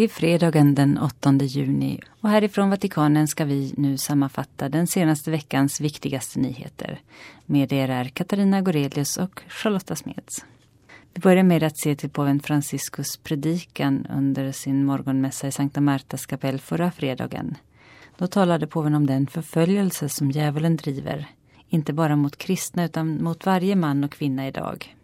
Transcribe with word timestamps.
Det 0.00 0.04
är 0.04 0.08
fredagen 0.08 0.74
den 0.74 0.98
8 0.98 1.32
juni 1.32 2.00
och 2.20 2.28
härifrån 2.28 2.70
Vatikanen 2.70 3.28
ska 3.28 3.44
vi 3.44 3.74
nu 3.76 3.98
sammanfatta 3.98 4.68
den 4.68 4.86
senaste 4.86 5.30
veckans 5.30 5.80
viktigaste 5.80 6.38
nyheter. 6.38 7.00
Med 7.46 7.72
er 7.72 7.88
är 7.88 8.04
Katarina 8.04 8.60
Gorelius 8.60 9.16
och 9.16 9.42
Charlotta 9.48 9.96
Smeds. 9.96 10.44
Vi 11.14 11.20
börjar 11.20 11.42
med 11.42 11.62
att 11.62 11.78
se 11.78 11.94
till 11.94 12.10
påven 12.10 12.40
Franciscus 12.40 13.16
predikan 13.16 14.06
under 14.06 14.52
sin 14.52 14.84
morgonmässa 14.84 15.48
i 15.48 15.52
Sankta 15.52 15.80
Martas 15.80 16.26
kapell 16.26 16.58
förra 16.58 16.90
fredagen. 16.90 17.56
Då 18.18 18.26
talade 18.26 18.66
påven 18.66 18.94
om 18.94 19.06
den 19.06 19.26
förföljelse 19.26 20.08
som 20.08 20.30
djävulen 20.30 20.76
driver, 20.76 21.26
inte 21.68 21.92
bara 21.92 22.16
mot 22.16 22.36
kristna 22.36 22.84
utan 22.84 23.22
mot 23.22 23.46
varje 23.46 23.76
man 23.76 24.04
och 24.04 24.12
kvinna 24.12 24.48
idag. 24.48 24.96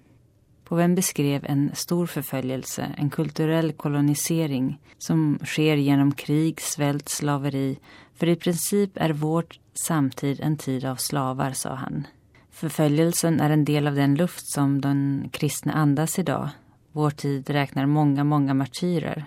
Påven 0.69 0.95
beskrev 0.95 1.45
en 1.45 1.71
stor 1.75 2.07
förföljelse, 2.07 2.95
en 2.97 3.11
kulturell 3.11 3.73
kolonisering 3.73 4.81
som 4.99 5.39
sker 5.45 5.77
genom 5.77 6.13
krig, 6.13 6.61
svält, 6.61 7.09
slaveri. 7.09 7.79
För 8.15 8.29
i 8.29 8.37
princip 8.37 8.91
är 8.95 9.13
vår 9.13 9.45
samtid 9.75 10.41
en 10.41 10.57
tid 10.57 10.85
av 10.85 10.97
slavar, 10.97 11.53
sa 11.53 11.75
han. 11.75 12.07
Förföljelsen 12.51 13.41
är 13.41 13.51
en 13.51 13.65
del 13.65 13.87
av 13.87 13.95
den 13.95 14.15
luft 14.15 14.47
som 14.47 14.81
den 14.81 15.29
kristna 15.33 15.73
andas 15.73 16.19
idag. 16.19 16.49
Vår 16.93 17.11
tid 17.11 17.51
räknar 17.51 17.87
många, 17.87 18.25
många 18.25 18.55
martyrer. 18.55 19.25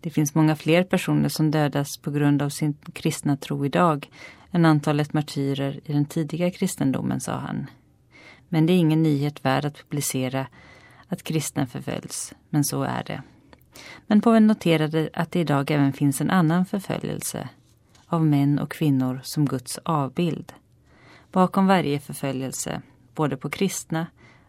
Det 0.00 0.10
finns 0.10 0.34
många 0.34 0.56
fler 0.56 0.84
personer 0.84 1.28
som 1.28 1.50
dödas 1.50 1.98
på 1.98 2.10
grund 2.10 2.42
av 2.42 2.48
sin 2.48 2.74
kristna 2.92 3.36
tro 3.36 3.66
idag 3.66 4.08
än 4.50 4.64
antalet 4.64 5.12
martyrer 5.12 5.80
i 5.84 5.92
den 5.92 6.04
tidiga 6.04 6.50
kristendomen, 6.50 7.20
sa 7.20 7.32
han. 7.32 7.66
Men 8.48 8.66
det 8.66 8.72
är 8.72 8.78
ingen 8.78 9.02
nyhet 9.02 9.44
värd 9.44 9.64
att 9.64 9.76
publicera 9.76 10.46
att 11.10 11.22
kristna 11.22 11.66
förföljs, 11.66 12.34
men 12.50 12.64
så 12.64 12.82
är 12.82 13.04
det. 13.04 13.22
Men 14.06 14.20
påven 14.20 14.46
noterade 14.46 15.10
att 15.12 15.32
det 15.32 15.40
idag 15.40 15.70
även 15.70 15.92
finns 15.92 16.20
en 16.20 16.30
annan 16.30 16.66
förföljelse 16.66 17.48
av 18.06 18.26
män 18.26 18.58
och 18.58 18.70
kvinnor 18.70 19.20
som 19.22 19.46
Guds 19.46 19.78
avbild. 19.78 20.52
Bakom 21.32 21.66
varje 21.66 22.00
förföljelse, 22.00 22.82
både 23.14 23.36
på 23.36 23.50
kristna 23.50 24.06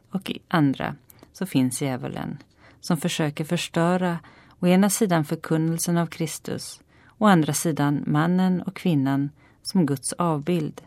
och 0.09 0.31
andra, 0.48 0.95
så 1.34 1.45
finns 1.45 1.81
djävulen 1.81 2.38
som 2.81 2.98
försöker 2.98 3.44
förstöra 3.44 4.20
å 4.59 4.68
ena 4.68 4.90
sidan 4.90 5.25
förkunnelsen 5.25 5.98
av 5.98 6.08
Kristus, 6.08 6.81
å 7.18 7.25
andra 7.25 7.53
sidan 7.53 8.03
mannen 8.08 8.62
och 8.62 8.75
kvinnan 8.75 9.30
som 9.62 9.86
Guds 9.86 10.14
avbild. 10.14 10.81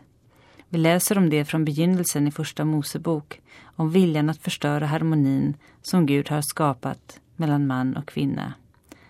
Vi 0.75 0.81
läser 0.81 1.17
om 1.17 1.29
det 1.29 1.45
från 1.45 1.65
begynnelsen 1.65 2.27
i 2.27 2.31
Första 2.31 2.65
Mosebok, 2.65 3.41
om 3.75 3.91
viljan 3.91 4.29
att 4.29 4.41
förstöra 4.41 4.85
harmonin 4.85 5.57
som 5.81 6.05
Gud 6.05 6.29
har 6.29 6.41
skapat 6.41 7.19
mellan 7.35 7.67
man 7.67 7.97
och 7.97 8.07
kvinna. 8.07 8.53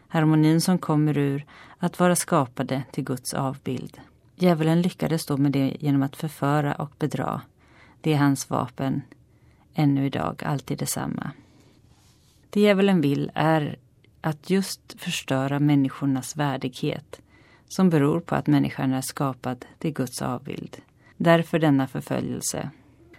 Harmonin 0.08 0.62
som 0.62 0.78
kommer 0.78 1.18
ur 1.18 1.46
att 1.78 2.00
vara 2.00 2.16
skapade 2.16 2.84
till 2.92 3.04
Guds 3.04 3.34
avbild. 3.34 3.98
Djävulen 4.36 4.82
lyckades 4.82 5.26
då 5.26 5.38
med 5.38 5.52
det 5.52 5.78
genom 5.80 6.04
att 6.04 6.16
förföra 6.16 6.74
och 6.74 6.92
bedra. 7.00 7.42
Det 8.02 8.14
är 8.14 8.18
hans 8.18 8.50
vapen, 8.50 9.02
ännu 9.74 10.06
idag 10.06 10.44
alltid 10.46 10.78
detsamma. 10.78 11.32
Det 12.50 12.62
djävulen 12.62 13.02
vill 13.02 13.32
är 13.34 13.78
att 14.22 14.50
just 14.50 15.02
förstöra 15.02 15.60
människornas 15.60 16.36
värdighet 16.36 17.22
som 17.68 17.90
beror 17.90 18.20
på 18.20 18.36
att 18.36 18.48
människan 18.48 18.94
är 18.94 19.02
skapad 19.02 19.66
till 19.80 19.94
Guds 19.94 20.22
avbild. 20.22 20.78
Därför 21.18 21.60
denna 21.60 21.88
förföljelse. 21.88 22.70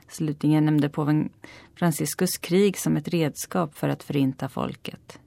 Slutligen 0.09 0.65
nämnde 0.65 0.89
påven 0.89 1.29
Franciscus 1.75 2.39
krig 2.39 2.79
som 2.79 2.97
ett 2.97 3.09
redskap 3.09 3.75
för 3.75 3.89
att 3.89 4.03
förinta 4.03 4.49
folket. 4.49 5.19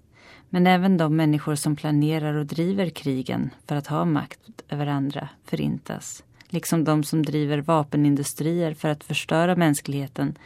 Men 0.50 0.68
även 0.68 0.98
de 0.98 1.16
människor 1.16 1.56
som 1.56 1.76
planerar 1.76 2.34
och 2.34 2.46
driver 2.46 2.90
krigen 2.90 3.50
för 3.68 3.76
att 3.76 3.88
ha 3.88 4.06
makt 4.06 4.62
över 4.70 4.88
andra 4.88 5.30
förintas. 5.46 6.24
Liksom 6.48 6.84
de 6.84 7.04
som 7.04 7.24
driver 7.24 7.58
vapenindustrier 7.58 8.74
för 8.74 8.90
att 8.90 9.04
förstöra 9.04 9.56
mänskligheten, 9.56 10.38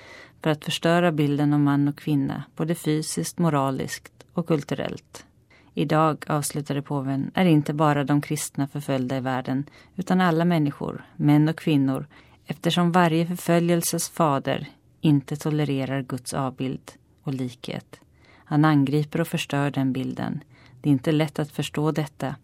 för 0.42 0.50
att 0.50 0.66
förstöra 0.66 1.12
bilden 1.12 1.53
av 1.53 1.59
man 1.59 1.88
och 1.88 1.97
kvinna, 1.97 2.44
både 2.56 2.76
fysiskt, 2.76 3.40
moraliskt 3.40 4.26
och 4.34 4.47
kulturellt. 4.47 5.26
Idag, 5.73 6.25
avslutade 6.28 6.81
påven, 6.81 7.31
är 7.34 7.45
inte 7.45 7.73
bara 7.73 8.03
de 8.03 8.22
kristna 8.22 8.67
förföljda 8.67 9.17
i 9.17 9.19
världen 9.19 9.66
utan 9.95 10.22
alla 10.22 10.45
människor, 10.45 11.06
män 11.16 11.50
och 11.50 11.57
kvinnor, 11.57 12.07
eftersom 12.45 12.91
varje 12.91 13.28
förföljelses 13.28 14.09
fader 14.09 14.67
inte 15.01 15.35
tolererar 15.35 16.01
Guds 16.01 16.34
avbild 16.34 16.91
och 17.23 17.34
likhet. 17.34 18.00
Han 18.35 18.66
angriper 18.66 19.22
och 19.22 19.28
förstör 19.28 19.72
den 19.72 19.94
bilden. 19.94 20.44
Det 20.81 20.89
är 20.89 20.94
inte 20.94 21.11
lätt 21.11 21.39
att 21.39 21.51
förstå 21.51 21.91
detta. 21.91 22.35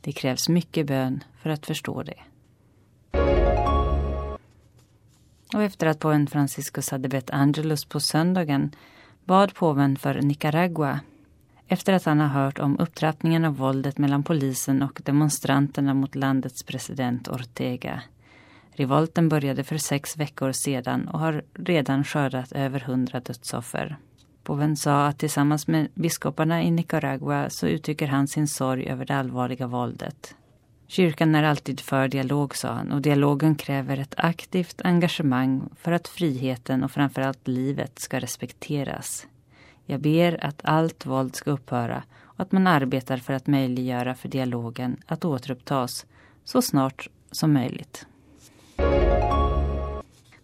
Det 0.00 0.12
krävs 0.12 0.48
mycket 0.48 0.86
bön 0.86 1.24
för 1.42 1.50
att 1.50 1.66
förstå 1.66 2.02
det. 2.02 2.18
Och 5.54 5.62
efter 5.62 5.86
att 5.86 5.98
påven 5.98 6.26
Franciscus 6.26 6.90
hade 6.90 7.08
bett 7.08 7.30
Angelus 7.30 7.84
på 7.84 8.00
söndagen 8.00 8.74
bad 9.24 9.54
påven 9.54 9.96
för 9.96 10.22
Nicaragua 10.22 11.00
efter 11.72 11.92
att 11.92 12.04
han 12.04 12.20
har 12.20 12.28
hört 12.28 12.58
om 12.58 12.78
upptrappningen 12.78 13.44
av 13.44 13.56
våldet 13.56 13.98
mellan 13.98 14.22
polisen 14.22 14.82
och 14.82 15.00
demonstranterna 15.04 15.94
mot 15.94 16.14
landets 16.14 16.62
president 16.62 17.28
Ortega. 17.28 18.02
Revolten 18.72 19.28
började 19.28 19.64
för 19.64 19.78
sex 19.78 20.16
veckor 20.16 20.52
sedan 20.52 21.08
och 21.08 21.18
har 21.18 21.42
redan 21.54 22.04
skördat 22.04 22.52
över 22.52 22.80
hundra 22.80 23.20
dödsoffer. 23.20 23.96
Påven 24.42 24.76
sa 24.76 25.06
att 25.06 25.18
tillsammans 25.18 25.66
med 25.66 25.88
biskoparna 25.94 26.62
i 26.62 26.70
Nicaragua 26.70 27.50
så 27.50 27.66
uttrycker 27.66 28.06
han 28.06 28.28
sin 28.28 28.48
sorg 28.48 28.88
över 28.88 29.04
det 29.04 29.16
allvarliga 29.16 29.66
våldet. 29.66 30.34
Kyrkan 30.86 31.34
är 31.34 31.42
alltid 31.42 31.80
för 31.80 32.08
dialog, 32.08 32.56
sa 32.56 32.72
han, 32.72 32.92
och 32.92 33.02
dialogen 33.02 33.54
kräver 33.54 33.96
ett 33.96 34.14
aktivt 34.16 34.80
engagemang 34.84 35.68
för 35.76 35.92
att 35.92 36.08
friheten 36.08 36.84
och 36.84 36.90
framförallt 36.90 37.48
livet 37.48 37.98
ska 37.98 38.20
respekteras. 38.20 39.26
Jag 39.86 40.00
ber 40.00 40.44
att 40.44 40.60
allt 40.64 41.06
våld 41.06 41.36
ska 41.36 41.50
upphöra 41.50 42.02
och 42.22 42.40
att 42.40 42.52
man 42.52 42.66
arbetar 42.66 43.16
för 43.16 43.32
att 43.32 43.46
möjliggöra 43.46 44.14
för 44.14 44.28
dialogen 44.28 44.96
att 45.06 45.24
återupptas 45.24 46.06
så 46.44 46.62
snart 46.62 47.08
som 47.30 47.52
möjligt. 47.52 48.06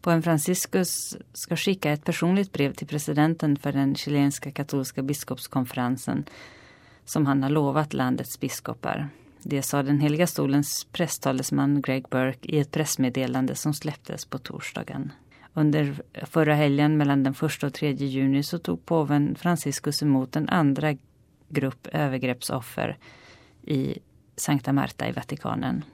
Påven 0.00 0.22
Franciscus 0.22 1.16
ska 1.32 1.56
skicka 1.56 1.90
ett 1.92 2.04
personligt 2.04 2.52
brev 2.52 2.72
till 2.72 2.86
presidenten 2.86 3.56
för 3.56 3.72
den 3.72 3.94
chilenska 3.94 4.50
katolska 4.50 5.02
biskopskonferensen 5.02 6.24
som 7.04 7.26
han 7.26 7.42
har 7.42 7.50
lovat 7.50 7.92
landets 7.92 8.40
biskopar. 8.40 9.08
Det 9.42 9.62
sa 9.62 9.82
den 9.82 10.00
heliga 10.00 10.26
stolens 10.26 10.86
presstalesman 10.92 11.82
Greg 11.82 12.08
Burke 12.08 12.48
i 12.48 12.58
ett 12.58 12.70
pressmeddelande 12.70 13.54
som 13.54 13.74
släpptes 13.74 14.24
på 14.24 14.38
torsdagen. 14.38 15.12
Under 15.54 16.02
förra 16.26 16.54
helgen 16.54 16.96
mellan 16.96 17.22
den 17.22 17.34
1 17.42 17.62
och 17.62 17.74
3 17.74 17.92
juni 17.92 18.42
så 18.42 18.58
tog 18.58 18.86
påven 18.86 19.34
Franciscus 19.34 20.02
emot 20.02 20.36
en 20.36 20.48
andra 20.48 20.96
grupp 21.48 21.86
övergreppsoffer 21.92 22.98
i 23.62 23.98
Sankta 24.36 24.72
Marta 24.72 25.08
i 25.08 25.12
Vatikanen. 25.12 25.84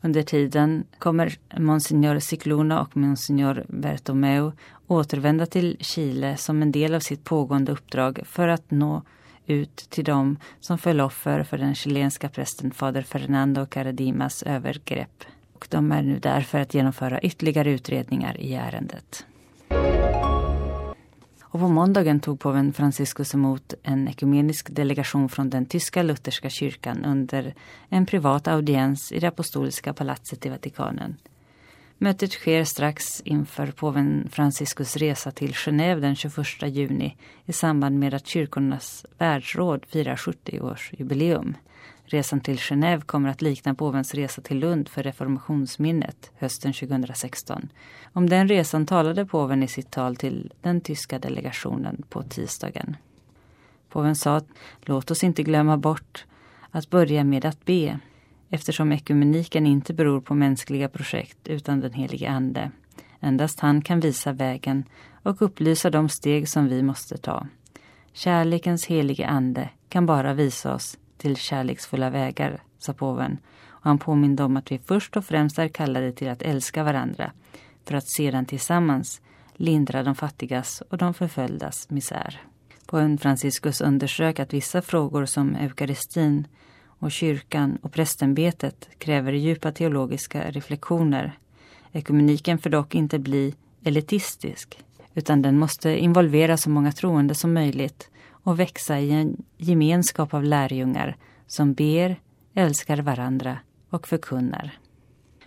Under 0.00 0.22
tiden 0.22 0.84
kommer 0.98 1.38
Monsignor 1.58 2.18
Cicluna 2.18 2.80
och 2.80 2.96
Monsignor 2.96 3.64
Bertomeu 3.68 4.52
återvända 4.86 5.46
till 5.46 5.76
Chile 5.80 6.36
som 6.36 6.62
en 6.62 6.72
del 6.72 6.94
av 6.94 7.00
sitt 7.00 7.24
pågående 7.24 7.72
uppdrag 7.72 8.20
för 8.24 8.48
att 8.48 8.70
nå 8.70 9.02
ut 9.46 9.76
till 9.76 10.04
dem 10.04 10.38
som 10.60 10.78
föll 10.78 11.00
offer 11.00 11.42
för 11.42 11.58
den 11.58 11.74
chilenska 11.74 12.28
prästen 12.28 12.70
fader 12.70 13.02
Fernando 13.02 13.66
Caradimas 13.66 14.42
övergrepp 14.42 15.24
och 15.58 15.66
de 15.70 15.92
är 15.92 16.02
nu 16.02 16.18
där 16.18 16.40
för 16.40 16.58
att 16.58 16.74
genomföra 16.74 17.20
ytterligare 17.20 17.70
utredningar 17.70 18.40
i 18.40 18.54
ärendet. 18.54 19.26
Och 21.42 21.60
på 21.60 21.68
måndagen 21.68 22.20
tog 22.20 22.40
påven 22.40 22.72
Franciscus 22.72 23.34
emot 23.34 23.74
en 23.82 24.08
ekumenisk 24.08 24.70
delegation 24.70 25.28
från 25.28 25.50
den 25.50 25.66
tyska 25.66 26.02
lutherska 26.02 26.50
kyrkan 26.50 27.04
under 27.04 27.54
en 27.88 28.06
privat 28.06 28.48
audiens 28.48 29.12
i 29.12 29.18
det 29.20 29.28
apostoliska 29.28 29.92
palatset 29.92 30.46
i 30.46 30.48
Vatikanen. 30.48 31.16
Mötet 31.98 32.32
sker 32.32 32.64
strax 32.64 33.20
inför 33.20 33.66
påven 33.66 34.28
Franciscus 34.30 34.96
resa 34.96 35.30
till 35.30 35.52
Genève 35.52 36.00
den 36.00 36.16
21 36.16 36.46
juni 36.62 37.16
i 37.44 37.52
samband 37.52 37.98
med 37.98 38.14
att 38.14 38.26
kyrkornas 38.26 39.06
världsråd 39.18 39.86
firar 39.88 40.16
70-årsjubileum. 40.16 41.54
Resan 42.10 42.40
till 42.40 42.58
Genève 42.58 43.00
kommer 43.00 43.28
att 43.28 43.42
likna 43.42 43.74
påvens 43.74 44.14
resa 44.14 44.42
till 44.42 44.58
Lund 44.58 44.88
för 44.88 45.02
reformationsminnet 45.02 46.30
hösten 46.38 46.72
2016. 46.72 47.68
Om 48.12 48.28
den 48.28 48.48
resan 48.48 48.86
talade 48.86 49.26
påven 49.26 49.62
i 49.62 49.68
sitt 49.68 49.90
tal 49.90 50.16
till 50.16 50.52
den 50.62 50.80
tyska 50.80 51.18
delegationen 51.18 52.02
på 52.08 52.22
tisdagen. 52.22 52.96
Påven 53.88 54.16
sa 54.16 54.40
låt 54.80 55.10
oss 55.10 55.24
inte 55.24 55.42
glömma 55.42 55.76
bort 55.76 56.24
att 56.70 56.90
börja 56.90 57.24
med 57.24 57.44
att 57.44 57.64
be 57.64 57.98
eftersom 58.50 58.92
ekumeniken 58.92 59.66
inte 59.66 59.94
beror 59.94 60.20
på 60.20 60.34
mänskliga 60.34 60.88
projekt 60.88 61.48
utan 61.48 61.80
den 61.80 61.92
helige 61.92 62.30
Ande. 62.30 62.70
Endast 63.20 63.60
han 63.60 63.82
kan 63.82 64.00
visa 64.00 64.32
vägen 64.32 64.84
och 65.22 65.42
upplysa 65.42 65.90
de 65.90 66.08
steg 66.08 66.48
som 66.48 66.68
vi 66.68 66.82
måste 66.82 67.16
ta. 67.16 67.46
Kärlekens 68.12 68.86
helige 68.86 69.26
Ande 69.26 69.68
kan 69.88 70.06
bara 70.06 70.34
visa 70.34 70.74
oss 70.74 70.98
till 71.18 71.36
kärleksfulla 71.36 72.10
vägar, 72.10 72.62
sa 72.78 72.92
påven. 72.92 73.38
Och 73.66 73.84
han 73.84 73.98
påminde 73.98 74.44
om 74.44 74.56
att 74.56 74.72
vi 74.72 74.78
först 74.78 75.16
och 75.16 75.24
främst 75.24 75.58
är 75.58 75.68
kallade 75.68 76.12
till 76.12 76.28
att 76.28 76.42
älska 76.42 76.84
varandra 76.84 77.32
för 77.84 77.94
att 77.94 78.08
sedan 78.08 78.46
tillsammans 78.46 79.20
lindra 79.54 80.02
de 80.02 80.14
fattigas 80.14 80.82
och 80.90 80.98
de 80.98 81.14
förföljdas 81.14 81.90
misär. 81.90 82.40
Påven 82.86 83.18
Franciscus 83.18 83.80
underströk 83.80 84.40
att 84.40 84.52
vissa 84.52 84.82
frågor 84.82 85.26
som 85.26 85.54
eukaristin 85.54 86.46
och 86.98 87.12
kyrkan 87.12 87.78
och 87.82 87.92
prästämbetet 87.92 88.88
kräver 88.98 89.32
djupa 89.32 89.72
teologiska 89.72 90.50
reflektioner. 90.50 91.38
Ekumeniken 91.92 92.58
får 92.58 92.70
dock 92.70 92.94
inte 92.94 93.18
bli 93.18 93.54
elitistisk 93.84 94.84
utan 95.14 95.42
den 95.42 95.58
måste 95.58 95.98
involvera 95.98 96.56
så 96.56 96.70
många 96.70 96.92
troende 96.92 97.34
som 97.34 97.52
möjligt 97.52 98.10
och 98.48 98.60
växa 98.60 98.98
i 98.98 99.10
en 99.10 99.42
gemenskap 99.56 100.34
av 100.34 100.44
lärjungar 100.44 101.16
som 101.46 101.74
ber, 101.74 102.20
älskar 102.54 102.98
varandra 102.98 103.58
och 103.90 104.08
förkunnar. 104.08 104.78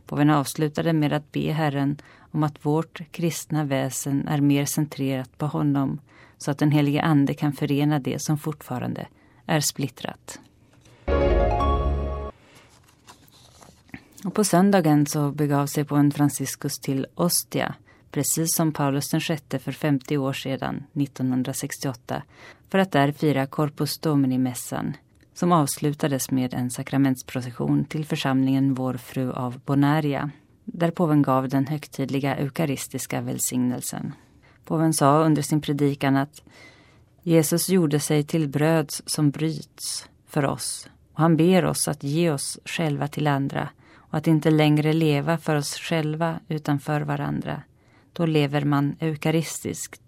Påven 0.05 0.29
avslutade 0.29 0.93
med 0.93 1.13
att 1.13 1.31
be 1.31 1.51
Herren 1.51 1.97
om 2.31 2.43
att 2.43 2.65
vårt 2.65 3.11
kristna 3.11 3.63
väsen 3.63 4.27
är 4.27 4.41
mer 4.41 4.65
centrerat 4.65 5.37
på 5.37 5.45
honom 5.45 5.99
så 6.37 6.51
att 6.51 6.57
den 6.57 6.71
helige 6.71 7.01
Ande 7.01 7.33
kan 7.33 7.53
förena 7.53 7.99
det 7.99 8.21
som 8.21 8.37
fortfarande 8.37 9.07
är 9.45 9.59
splittrat. 9.59 10.39
Och 14.25 14.33
på 14.33 14.43
söndagen 14.43 15.05
så 15.05 15.31
begav 15.31 15.67
sig 15.67 15.85
påven 15.85 16.11
Franciscus 16.11 16.79
till 16.79 17.07
Ostia 17.15 17.75
precis 18.11 18.55
som 18.55 18.71
Paulus 18.71 19.13
VI 19.13 19.59
för 19.59 19.71
50 19.71 20.17
år 20.17 20.33
sedan, 20.33 20.83
1968, 20.93 22.23
för 22.71 22.79
att 22.79 22.91
där 22.91 23.11
fira 23.11 23.47
Corpus 23.47 23.99
Domini-mässan 23.99 24.93
som 25.33 25.51
avslutades 25.51 26.31
med 26.31 26.53
en 26.53 26.71
sakramentsprocession 26.71 27.85
till 27.85 28.05
församlingen 28.05 28.73
Vår 28.73 28.93
Fru 28.93 29.31
av 29.31 29.59
Bonaria, 29.65 30.31
där 30.65 30.91
påven 30.91 31.21
gav 31.21 31.49
den 31.49 31.67
högtidliga 31.67 32.35
eukaristiska 32.35 33.21
välsignelsen. 33.21 34.13
Påven 34.65 34.93
sa 34.93 35.23
under 35.23 35.41
sin 35.41 35.61
predikan 35.61 36.17
att 36.17 36.41
Jesus 37.23 37.69
gjorde 37.69 37.99
sig 37.99 38.23
till 38.23 38.47
bröd 38.47 38.89
som 39.05 39.31
bryts 39.31 40.09
för 40.27 40.45
oss 40.45 40.89
och 41.13 41.19
han 41.19 41.37
ber 41.37 41.65
oss 41.65 41.87
att 41.87 42.03
ge 42.03 42.31
oss 42.31 42.59
själva 42.65 43.07
till 43.07 43.27
andra 43.27 43.69
och 43.95 44.17
att 44.17 44.27
inte 44.27 44.51
längre 44.51 44.93
leva 44.93 45.37
för 45.37 45.55
oss 45.55 45.75
själva 45.75 46.39
utan 46.47 46.79
för 46.79 47.01
varandra. 47.01 47.61
Då 48.13 48.25
lever 48.25 48.65
man 48.65 48.95
eukaristiskt. 48.99 50.00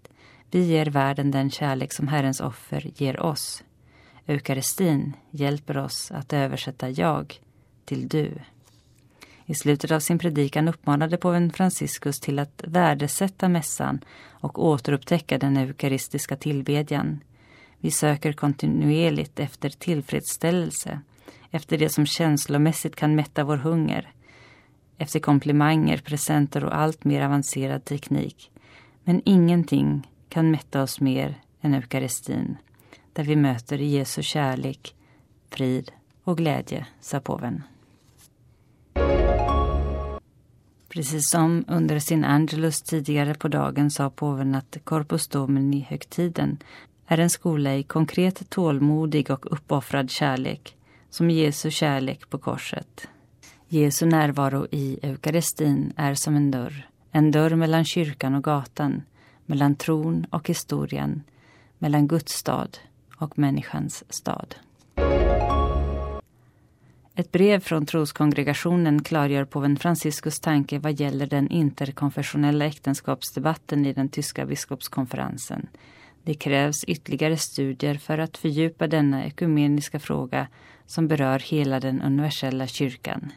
Vi 0.54 0.62
ger 0.62 0.86
världen 0.86 1.30
den 1.30 1.50
kärlek 1.50 1.92
som 1.92 2.08
Herrens 2.08 2.40
offer 2.40 2.90
ger 2.94 3.20
oss. 3.20 3.64
Eukaristin 4.26 5.12
hjälper 5.30 5.76
oss 5.76 6.10
att 6.10 6.32
översätta 6.32 6.90
jag 6.90 7.40
till 7.84 8.08
du. 8.08 8.32
I 9.46 9.54
slutet 9.54 9.90
av 9.90 10.00
sin 10.00 10.18
predikan 10.18 10.68
uppmanade 10.68 11.16
påven 11.16 11.52
Franciscus 11.52 12.20
till 12.20 12.38
att 12.38 12.64
värdesätta 12.66 13.48
mässan 13.48 14.00
och 14.30 14.64
återupptäcka 14.64 15.38
den 15.38 15.56
eukaristiska 15.56 16.36
tillbedjan. 16.36 17.20
Vi 17.78 17.90
söker 17.90 18.32
kontinuerligt 18.32 19.40
efter 19.40 19.68
tillfredsställelse, 19.68 21.00
efter 21.50 21.78
det 21.78 21.88
som 21.88 22.06
känslomässigt 22.06 22.96
kan 22.96 23.14
mätta 23.14 23.44
vår 23.44 23.56
hunger, 23.56 24.12
efter 24.98 25.20
komplimanger, 25.20 25.98
presenter 25.98 26.64
och 26.64 26.76
allt 26.76 27.04
mer 27.04 27.22
avancerad 27.22 27.84
teknik. 27.84 28.50
Men 29.04 29.22
ingenting 29.24 30.06
kan 30.34 30.50
mätta 30.50 30.82
oss 30.82 31.00
mer 31.00 31.40
än 31.60 31.74
eukaristin, 31.74 32.56
där 33.12 33.24
vi 33.24 33.36
möter 33.36 33.78
Jesu 33.78 34.22
kärlek, 34.22 34.94
frid 35.50 35.92
och 36.24 36.36
glädje, 36.36 36.86
sa 37.00 37.20
påven. 37.20 37.62
Precis 40.88 41.30
som 41.30 41.64
under 41.68 41.98
sin 41.98 42.24
Angelus 42.24 42.82
tidigare 42.82 43.34
på 43.34 43.48
dagen 43.48 43.90
sa 43.90 44.10
påven 44.10 44.54
att 44.54 44.78
Corpus 44.84 45.28
Domini-högtiden 45.28 46.58
är 47.06 47.18
en 47.18 47.30
skola 47.30 47.74
i 47.74 47.82
konkret 47.82 48.50
tålmodig 48.50 49.30
och 49.30 49.52
uppoffrad 49.52 50.10
kärlek, 50.10 50.76
som 51.10 51.30
Jesu 51.30 51.70
kärlek 51.70 52.30
på 52.30 52.38
korset. 52.38 53.08
Jesu 53.68 54.06
närvaro 54.06 54.66
i 54.70 54.98
eukaristin 55.02 55.92
är 55.96 56.14
som 56.14 56.36
en 56.36 56.50
dörr. 56.50 56.88
En 57.10 57.30
dörr 57.30 57.54
mellan 57.54 57.84
kyrkan 57.84 58.34
och 58.34 58.44
gatan, 58.44 59.02
mellan 59.46 59.76
tron 59.76 60.26
och 60.30 60.48
historien, 60.48 61.22
mellan 61.78 62.08
Guds 62.08 62.32
stad 62.32 62.78
och 63.16 63.38
människans 63.38 64.04
stad. 64.08 64.54
Ett 67.16 67.32
brev 67.32 67.60
från 67.60 67.86
troskongregationen 67.86 69.02
klargör 69.02 69.44
påven 69.44 69.76
Franciscus 69.76 70.40
tanke 70.40 70.78
vad 70.78 71.00
gäller 71.00 71.26
den 71.26 71.48
interkonfessionella 71.48 72.64
äktenskapsdebatten 72.64 73.86
i 73.86 73.92
den 73.92 74.08
tyska 74.08 74.46
biskopskonferensen. 74.46 75.66
Det 76.22 76.34
krävs 76.34 76.84
ytterligare 76.84 77.36
studier 77.36 77.94
för 77.94 78.18
att 78.18 78.36
fördjupa 78.36 78.86
denna 78.86 79.24
ekumeniska 79.24 80.00
fråga 80.00 80.46
som 80.86 81.08
berör 81.08 81.38
hela 81.38 81.80
den 81.80 82.02
universella 82.02 82.66
kyrkan. 82.66 83.32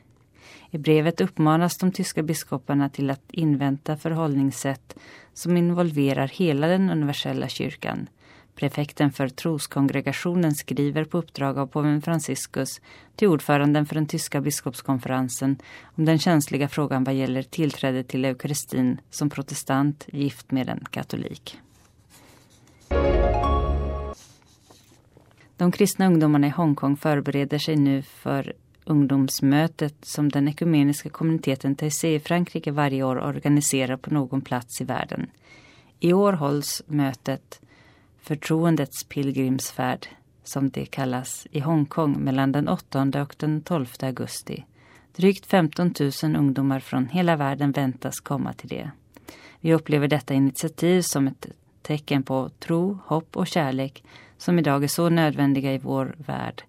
I 0.69 0.77
brevet 0.77 1.21
uppmanas 1.21 1.77
de 1.77 1.91
tyska 1.91 2.23
biskoparna 2.23 2.89
till 2.89 3.09
att 3.09 3.31
invänta 3.31 3.97
förhållningssätt 3.97 4.97
som 5.33 5.57
involverar 5.57 6.27
hela 6.27 6.67
den 6.67 6.89
universella 6.89 7.47
kyrkan. 7.47 8.09
Prefekten 8.55 9.11
för 9.11 9.29
troskongregationen 9.29 10.55
skriver 10.55 11.03
på 11.03 11.17
uppdrag 11.17 11.57
av 11.57 11.67
påven 11.67 12.01
Franciscus 12.01 12.81
till 13.15 13.27
ordföranden 13.27 13.85
för 13.85 13.95
den 13.95 14.07
tyska 14.07 14.41
biskopskonferensen 14.41 15.57
om 15.83 16.05
den 16.05 16.19
känsliga 16.19 16.67
frågan 16.67 17.03
vad 17.03 17.15
gäller 17.15 17.43
tillträde 17.43 18.03
till 18.03 18.25
eukaristin 18.25 19.01
som 19.09 19.29
protestant 19.29 20.05
gift 20.07 20.51
med 20.51 20.69
en 20.69 20.85
katolik. 20.91 21.59
De 25.57 25.71
kristna 25.71 26.07
ungdomarna 26.07 26.47
i 26.47 26.49
Hongkong 26.49 26.97
förbereder 26.97 27.57
sig 27.57 27.75
nu 27.75 28.01
för 28.01 28.53
ungdomsmötet 28.87 30.05
som 30.05 30.29
den 30.29 30.47
ekumeniska 30.47 31.09
kommuniteten 31.09 31.75
Taizé 31.75 32.15
i 32.15 32.19
Frankrike 32.19 32.71
varje 32.71 33.03
år 33.03 33.19
organiserar 33.19 33.97
på 33.97 34.13
någon 34.13 34.41
plats 34.41 34.81
i 34.81 34.83
världen. 34.83 35.29
I 35.99 36.13
år 36.13 36.33
hålls 36.33 36.83
mötet 36.87 37.61
Förtroendets 38.21 39.03
pilgrimsfärd, 39.03 40.07
som 40.43 40.69
det 40.69 40.85
kallas, 40.85 41.47
i 41.51 41.59
Hongkong 41.59 42.23
mellan 42.23 42.51
den 42.51 42.67
8 42.67 43.21
och 43.21 43.35
den 43.37 43.61
12 43.61 43.85
augusti. 44.01 44.65
Drygt 45.15 45.45
15 45.45 45.93
000 46.23 46.35
ungdomar 46.35 46.79
från 46.79 47.07
hela 47.07 47.35
världen 47.35 47.71
väntas 47.71 48.19
komma 48.19 48.53
till 48.53 48.69
det. 48.69 48.91
Vi 49.59 49.73
upplever 49.73 50.07
detta 50.07 50.33
initiativ 50.33 51.01
som 51.01 51.27
ett 51.27 51.47
tecken 51.81 52.23
på 52.23 52.49
tro, 52.49 52.99
hopp 53.05 53.37
och 53.37 53.47
kärlek 53.47 54.03
som 54.37 54.59
idag 54.59 54.83
är 54.83 54.87
så 54.87 55.09
nödvändiga 55.09 55.73
i 55.73 55.77
vår 55.77 56.15
värld 56.17 56.63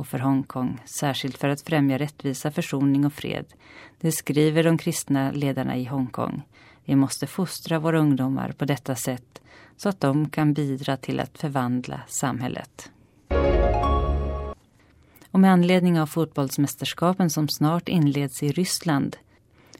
och 0.00 0.06
för 0.06 0.18
Hongkong, 0.18 0.78
särskilt 0.84 1.38
för 1.38 1.48
att 1.48 1.60
främja 1.60 1.98
rättvisa, 1.98 2.50
försoning 2.50 3.06
och 3.06 3.12
fred. 3.12 3.46
Det 4.00 4.12
skriver 4.12 4.64
de 4.64 4.78
kristna 4.78 5.30
ledarna 5.30 5.76
i 5.76 5.84
Hongkong. 5.84 6.42
Vi 6.84 6.96
måste 6.96 7.26
fostra 7.26 7.78
våra 7.78 7.98
ungdomar 8.00 8.52
på 8.52 8.64
detta 8.64 8.94
sätt 8.94 9.40
så 9.76 9.88
att 9.88 10.00
de 10.00 10.30
kan 10.30 10.52
bidra 10.52 10.96
till 10.96 11.20
att 11.20 11.38
förvandla 11.38 12.00
samhället. 12.08 12.90
Och 15.30 15.40
med 15.40 15.52
anledning 15.52 16.00
av 16.00 16.06
fotbollsmästerskapen 16.06 17.30
som 17.30 17.48
snart 17.48 17.88
inleds 17.88 18.42
i 18.42 18.52
Ryssland 18.52 19.16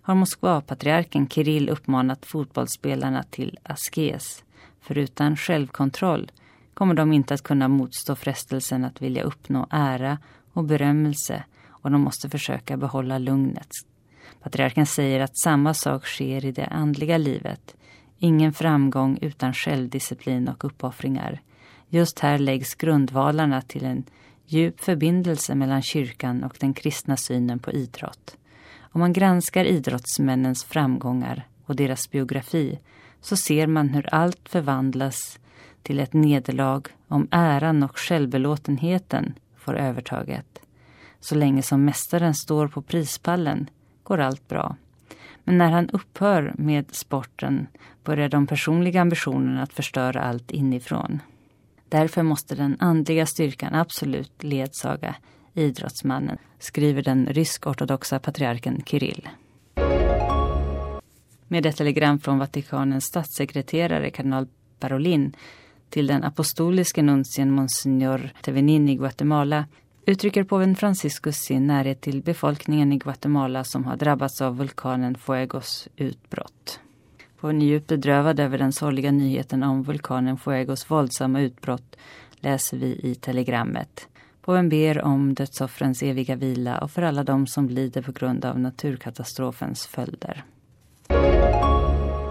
har 0.02 0.14
Moskva-patriarken 0.14 1.28
Kirill 1.28 1.68
uppmanat 1.68 2.26
fotbollsspelarna 2.26 3.22
till 3.22 3.58
askes. 3.62 4.44
För 4.80 4.98
utan 4.98 5.36
självkontroll 5.36 6.30
kommer 6.80 6.94
de 6.94 7.12
inte 7.12 7.34
att 7.34 7.42
kunna 7.42 7.68
motstå 7.68 8.16
frestelsen 8.16 8.84
att 8.84 9.02
vilja 9.02 9.22
uppnå 9.22 9.66
ära 9.70 10.18
och 10.52 10.64
berömmelse 10.64 11.44
och 11.68 11.90
de 11.90 12.00
måste 12.00 12.28
försöka 12.28 12.76
behålla 12.76 13.18
lugnet. 13.18 13.68
Patriarken 14.42 14.86
säger 14.86 15.20
att 15.20 15.38
samma 15.38 15.74
sak 15.74 16.06
sker 16.06 16.44
i 16.44 16.52
det 16.52 16.66
andliga 16.66 17.18
livet. 17.18 17.76
Ingen 18.18 18.52
framgång 18.52 19.18
utan 19.20 19.54
självdisciplin 19.54 20.48
och 20.48 20.64
uppoffringar. 20.64 21.40
Just 21.88 22.18
här 22.18 22.38
läggs 22.38 22.74
grundvalarna 22.74 23.62
till 23.62 23.84
en 23.84 24.04
djup 24.46 24.80
förbindelse 24.80 25.54
mellan 25.54 25.82
kyrkan 25.82 26.44
och 26.44 26.56
den 26.60 26.74
kristna 26.74 27.16
synen 27.16 27.58
på 27.58 27.72
idrott. 27.72 28.36
Om 28.80 29.00
man 29.00 29.12
granskar 29.12 29.64
idrottsmännens 29.64 30.64
framgångar 30.64 31.46
och 31.66 31.76
deras 31.76 32.10
biografi 32.10 32.78
så 33.20 33.36
ser 33.36 33.66
man 33.66 33.88
hur 33.88 34.14
allt 34.14 34.48
förvandlas 34.48 35.39
till 35.82 36.00
ett 36.00 36.12
nederlag 36.12 36.82
om 37.08 37.28
äran 37.30 37.82
och 37.82 37.98
självbelåtenheten 37.98 39.34
får 39.56 39.76
övertaget. 39.76 40.60
Så 41.20 41.34
länge 41.34 41.62
som 41.62 41.84
mästaren 41.84 42.34
står 42.34 42.68
på 42.68 42.82
prispallen 42.82 43.70
går 44.02 44.20
allt 44.20 44.48
bra. 44.48 44.76
Men 45.44 45.58
när 45.58 45.70
han 45.70 45.90
upphör 45.90 46.54
med 46.58 46.94
sporten 46.94 47.66
börjar 48.04 48.28
de 48.28 48.46
personliga 48.46 49.00
ambitionerna 49.00 49.62
att 49.62 49.72
förstöra 49.72 50.20
allt 50.22 50.50
inifrån. 50.50 51.22
Därför 51.88 52.22
måste 52.22 52.54
den 52.54 52.76
andliga 52.80 53.26
styrkan 53.26 53.74
absolut 53.74 54.42
ledsaga 54.42 55.14
idrottsmannen, 55.54 56.38
skriver 56.58 57.02
den 57.02 57.26
rysk-ortodoxa 57.26 58.18
patriarken 58.18 58.82
Kirill. 58.86 59.28
Med 61.48 61.66
ett 61.66 61.76
telegram 61.76 62.18
från 62.18 62.38
Vatikanens 62.38 63.04
statssekreterare 63.04 64.10
kardinal 64.10 64.46
Parolin 64.78 65.36
till 65.90 66.06
den 66.06 66.24
apostoliske 66.24 67.02
nuncien 67.02 67.50
Monsignor 67.50 68.30
Tevenin 68.42 68.88
i 68.88 68.94
Guatemala 68.96 69.64
uttrycker 70.06 70.44
påven 70.44 70.76
Franciscus 70.76 71.36
sin 71.36 71.66
närhet 71.66 72.00
till 72.00 72.22
befolkningen 72.22 72.92
i 72.92 72.96
Guatemala 72.96 73.64
som 73.64 73.84
har 73.84 73.96
drabbats 73.96 74.40
av 74.40 74.56
vulkanen 74.56 75.14
Fuegos 75.14 75.88
utbrott. 75.96 76.80
Påven 77.40 77.62
är 77.62 77.66
djupt 77.66 77.86
bedrövad 77.86 78.40
över 78.40 78.58
den 78.58 78.72
sorgliga 78.72 79.10
nyheten 79.10 79.62
om 79.62 79.82
vulkanen 79.82 80.36
Fuegos 80.36 80.90
våldsamma 80.90 81.40
utbrott 81.40 81.96
läser 82.40 82.76
vi 82.76 83.00
i 83.02 83.14
telegrammet. 83.14 84.08
Påven 84.40 84.68
ber 84.68 85.02
om 85.02 85.34
dödsoffrens 85.34 86.02
eviga 86.02 86.36
vila 86.36 86.78
och 86.78 86.90
för 86.90 87.02
alla 87.02 87.24
de 87.24 87.46
som 87.46 87.68
lider 87.68 88.02
på 88.02 88.12
grund 88.12 88.44
av 88.44 88.58
naturkatastrofens 88.58 89.86
följder. 89.86 90.44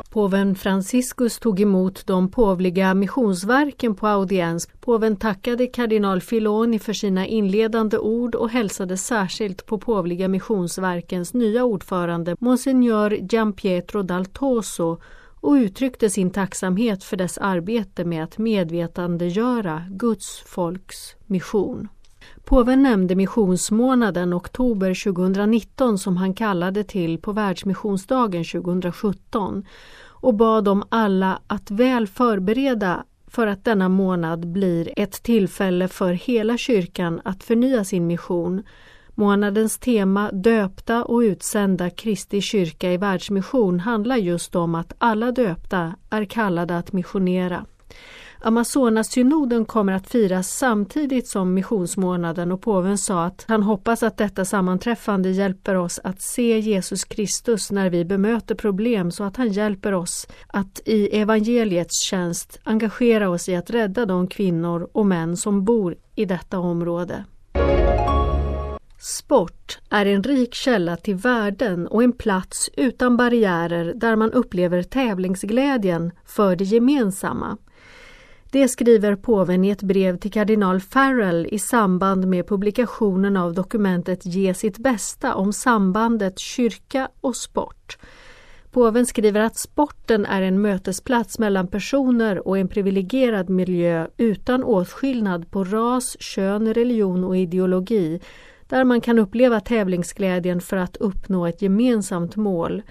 Påven 0.09 0.55
Franciscus 0.55 1.39
tog 1.39 1.59
emot 1.59 2.07
de 2.07 2.31
påvliga 2.31 2.93
missionsverken 2.93 3.95
på 3.95 4.07
audiens. 4.07 4.67
Påven 4.79 5.15
tackade 5.15 5.67
kardinal 5.67 6.21
Filoni 6.21 6.79
för 6.79 6.93
sina 6.93 7.27
inledande 7.27 7.97
ord 7.97 8.35
och 8.35 8.49
hälsade 8.49 8.97
särskilt 8.97 9.65
på 9.65 9.77
påvliga 9.77 10.27
missionsverkens 10.27 11.33
nya 11.33 11.63
ordförande 11.63 12.35
Monsignor 12.39 13.13
Gianpietro 13.13 14.01
Daltoso 14.01 15.01
och 15.41 15.53
uttryckte 15.53 16.09
sin 16.09 16.31
tacksamhet 16.31 17.03
för 17.03 17.17
dess 17.17 17.37
arbete 17.37 18.05
med 18.05 18.23
att 18.23 18.37
medvetandegöra 18.37 19.83
Guds 19.89 20.43
folks 20.45 21.15
mission. 21.25 21.87
Påven 22.43 22.83
nämnde 22.83 23.15
missionsmånaden 23.15 24.33
oktober 24.33 25.11
2019 25.13 25.97
som 25.97 26.17
han 26.17 26.33
kallade 26.33 26.83
till 26.83 27.17
på 27.17 27.31
Världsmissionsdagen 27.31 28.43
2017 28.43 29.65
och 30.21 30.33
bad 30.33 30.67
om 30.67 30.83
alla 30.89 31.41
att 31.47 31.71
väl 31.71 32.07
förbereda 32.07 33.03
för 33.27 33.47
att 33.47 33.65
denna 33.65 33.89
månad 33.89 34.47
blir 34.47 34.93
ett 34.95 35.23
tillfälle 35.23 35.87
för 35.87 36.13
hela 36.13 36.57
kyrkan 36.57 37.21
att 37.23 37.43
förnya 37.43 37.83
sin 37.83 38.07
mission. 38.07 38.63
Månadens 39.15 39.77
tema 39.77 40.31
Döpta 40.31 41.03
och 41.03 41.19
utsända 41.19 41.89
Kristi 41.89 42.41
kyrka 42.41 42.91
i 42.91 42.97
världsmission 42.97 43.79
handlar 43.79 44.15
just 44.15 44.55
om 44.55 44.75
att 44.75 44.93
alla 44.97 45.31
döpta 45.31 45.95
är 46.09 46.25
kallade 46.25 46.77
att 46.77 46.93
missionera. 46.93 47.65
Amazonasynoden 48.41 49.65
kommer 49.65 49.93
att 49.93 50.07
firas 50.07 50.47
samtidigt 50.57 51.27
som 51.27 51.53
missionsmånaden 51.53 52.51
och 52.51 52.61
påven 52.61 52.97
sa 52.97 53.23
att 53.23 53.45
han 53.47 53.63
hoppas 53.63 54.03
att 54.03 54.17
detta 54.17 54.45
sammanträffande 54.45 55.29
hjälper 55.29 55.75
oss 55.75 55.99
att 56.03 56.21
se 56.21 56.59
Jesus 56.59 57.03
Kristus 57.03 57.71
när 57.71 57.89
vi 57.89 58.05
bemöter 58.05 58.55
problem 58.55 59.11
så 59.11 59.23
att 59.23 59.37
han 59.37 59.49
hjälper 59.49 59.93
oss 59.93 60.27
att 60.47 60.81
i 60.85 61.19
evangeliets 61.19 62.01
tjänst 62.01 62.59
engagera 62.63 63.29
oss 63.29 63.49
i 63.49 63.55
att 63.55 63.69
rädda 63.69 64.05
de 64.05 64.27
kvinnor 64.27 64.89
och 64.91 65.05
män 65.05 65.37
som 65.37 65.65
bor 65.65 65.95
i 66.15 66.25
detta 66.25 66.59
område. 66.59 67.23
Sport 69.01 69.79
är 69.89 70.05
en 70.05 70.23
rik 70.23 70.53
källa 70.53 70.95
till 70.97 71.15
värden 71.15 71.87
och 71.87 72.03
en 72.03 72.11
plats 72.11 72.69
utan 72.77 73.17
barriärer 73.17 73.93
där 73.95 74.15
man 74.15 74.31
upplever 74.31 74.83
tävlingsglädjen 74.83 76.11
för 76.25 76.55
det 76.55 76.63
gemensamma. 76.63 77.57
Det 78.51 78.67
skriver 78.67 79.15
påven 79.15 79.65
i 79.65 79.69
ett 79.69 79.83
brev 79.83 80.17
till 80.17 80.31
kardinal 80.31 80.79
Farrell 80.79 81.47
i 81.51 81.59
samband 81.59 82.27
med 82.27 82.47
publikationen 82.47 83.37
av 83.37 83.53
dokumentet 83.53 84.25
Ge 84.25 84.53
sitt 84.53 84.77
bästa 84.77 85.35
om 85.35 85.53
sambandet 85.53 86.39
kyrka 86.39 87.09
och 87.21 87.35
sport. 87.35 87.97
Påven 88.71 89.05
skriver 89.05 89.41
att 89.41 89.57
sporten 89.57 90.25
är 90.25 90.41
en 90.41 90.61
mötesplats 90.61 91.39
mellan 91.39 91.67
personer 91.67 92.47
och 92.47 92.57
en 92.57 92.67
privilegierad 92.67 93.49
miljö 93.49 94.07
utan 94.17 94.63
åtskillnad 94.63 95.51
på 95.51 95.63
ras, 95.63 96.17
kön, 96.19 96.73
religion 96.73 97.23
och 97.23 97.37
ideologi 97.37 98.19
där 98.67 98.83
man 98.83 99.01
kan 99.01 99.19
uppleva 99.19 99.59
tävlingsglädjen 99.59 100.61
för 100.61 100.77
att 100.77 100.97
uppnå 100.97 101.45
ett 101.45 101.61
gemensamt 101.61 102.35
mål. 102.35 102.81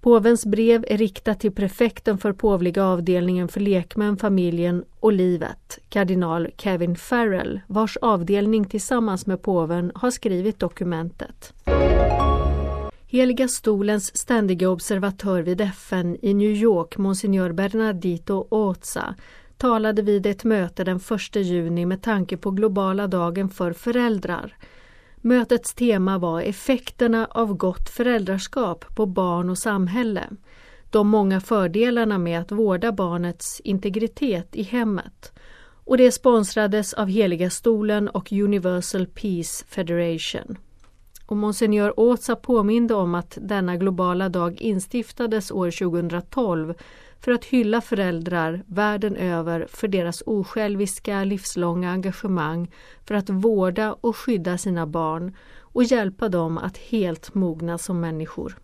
Påvens 0.00 0.46
brev 0.46 0.84
är 0.88 0.96
riktat 0.96 1.40
till 1.40 1.52
prefekten 1.52 2.18
för 2.18 2.32
påvliga 2.32 2.84
avdelningen 2.84 3.48
för 3.48 3.60
lekmän, 3.60 4.16
familjen 4.16 4.84
och 5.00 5.12
livet, 5.12 5.78
kardinal 5.88 6.48
Kevin 6.56 6.96
Farrell, 6.96 7.60
vars 7.66 7.96
avdelning 7.96 8.64
tillsammans 8.64 9.26
med 9.26 9.42
påven 9.42 9.92
har 9.94 10.10
skrivit 10.10 10.58
dokumentet. 10.58 11.54
Heliga 13.06 13.48
stolens 13.48 14.16
ständiga 14.16 14.70
observatör 14.70 15.42
vid 15.42 15.60
FN 15.60 16.16
i 16.22 16.34
New 16.34 16.50
York, 16.50 16.98
Monsignor 16.98 17.52
Bernardito 17.52 18.46
Oza, 18.50 19.14
talade 19.56 20.02
vid 20.02 20.26
ett 20.26 20.44
möte 20.44 20.84
den 20.84 20.96
1 20.96 21.36
juni 21.36 21.86
med 21.86 22.02
tanke 22.02 22.36
på 22.36 22.50
globala 22.50 23.06
dagen 23.06 23.48
för 23.48 23.72
föräldrar. 23.72 24.56
Mötets 25.22 25.74
tema 25.74 26.18
var 26.18 26.40
effekterna 26.40 27.26
av 27.30 27.54
gott 27.54 27.88
föräldraskap 27.90 28.84
på 28.96 29.06
barn 29.06 29.50
och 29.50 29.58
samhälle. 29.58 30.28
De 30.90 31.08
många 31.08 31.40
fördelarna 31.40 32.18
med 32.18 32.40
att 32.40 32.52
vårda 32.52 32.92
barnets 32.92 33.60
integritet 33.60 34.56
i 34.56 34.62
hemmet. 34.62 35.32
Och 35.84 35.96
det 35.96 36.12
sponsrades 36.12 36.92
av 36.92 37.08
Heliga 37.08 37.50
stolen 37.50 38.08
och 38.08 38.32
Universal 38.32 39.06
Peace 39.06 39.64
Federation. 39.68 40.58
Och 41.26 41.36
Monsignor 41.36 42.00
Åsa 42.00 42.36
påminde 42.36 42.94
om 42.94 43.14
att 43.14 43.38
denna 43.40 43.76
globala 43.76 44.28
dag 44.28 44.60
instiftades 44.60 45.50
år 45.50 45.70
2012 45.70 46.74
för 47.20 47.32
att 47.32 47.44
hylla 47.44 47.80
föräldrar 47.80 48.62
världen 48.66 49.16
över 49.16 49.66
för 49.70 49.88
deras 49.88 50.22
osjälviska 50.26 51.24
livslånga 51.24 51.90
engagemang 51.90 52.70
för 53.04 53.14
att 53.14 53.30
vårda 53.30 53.92
och 53.92 54.16
skydda 54.16 54.58
sina 54.58 54.86
barn 54.86 55.36
och 55.60 55.84
hjälpa 55.84 56.28
dem 56.28 56.58
att 56.58 56.76
helt 56.76 57.34
mogna 57.34 57.78
som 57.78 58.00
människor. 58.00 58.56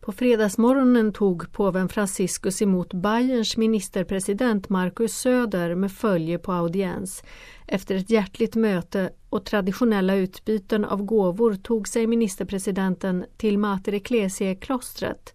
På 0.00 0.12
fredagsmorgonen 0.12 1.12
tog 1.12 1.52
påven 1.52 1.88
Franciscus 1.88 2.62
emot 2.62 2.94
Bayerns 2.94 3.56
ministerpresident 3.56 4.68
Markus 4.68 5.12
Söder 5.12 5.74
med 5.74 5.92
följe 5.92 6.38
på 6.38 6.52
audiens. 6.52 7.24
Efter 7.66 7.94
ett 7.94 8.10
hjärtligt 8.10 8.54
möte 8.54 9.10
och 9.28 9.44
traditionella 9.44 10.14
utbyten 10.14 10.84
av 10.84 11.02
gåvor 11.02 11.54
tog 11.54 11.88
sig 11.88 12.06
ministerpresidenten 12.06 13.24
till 13.36 13.58
Mater 13.58 13.92
Ecclesiae-klostret 13.94 15.34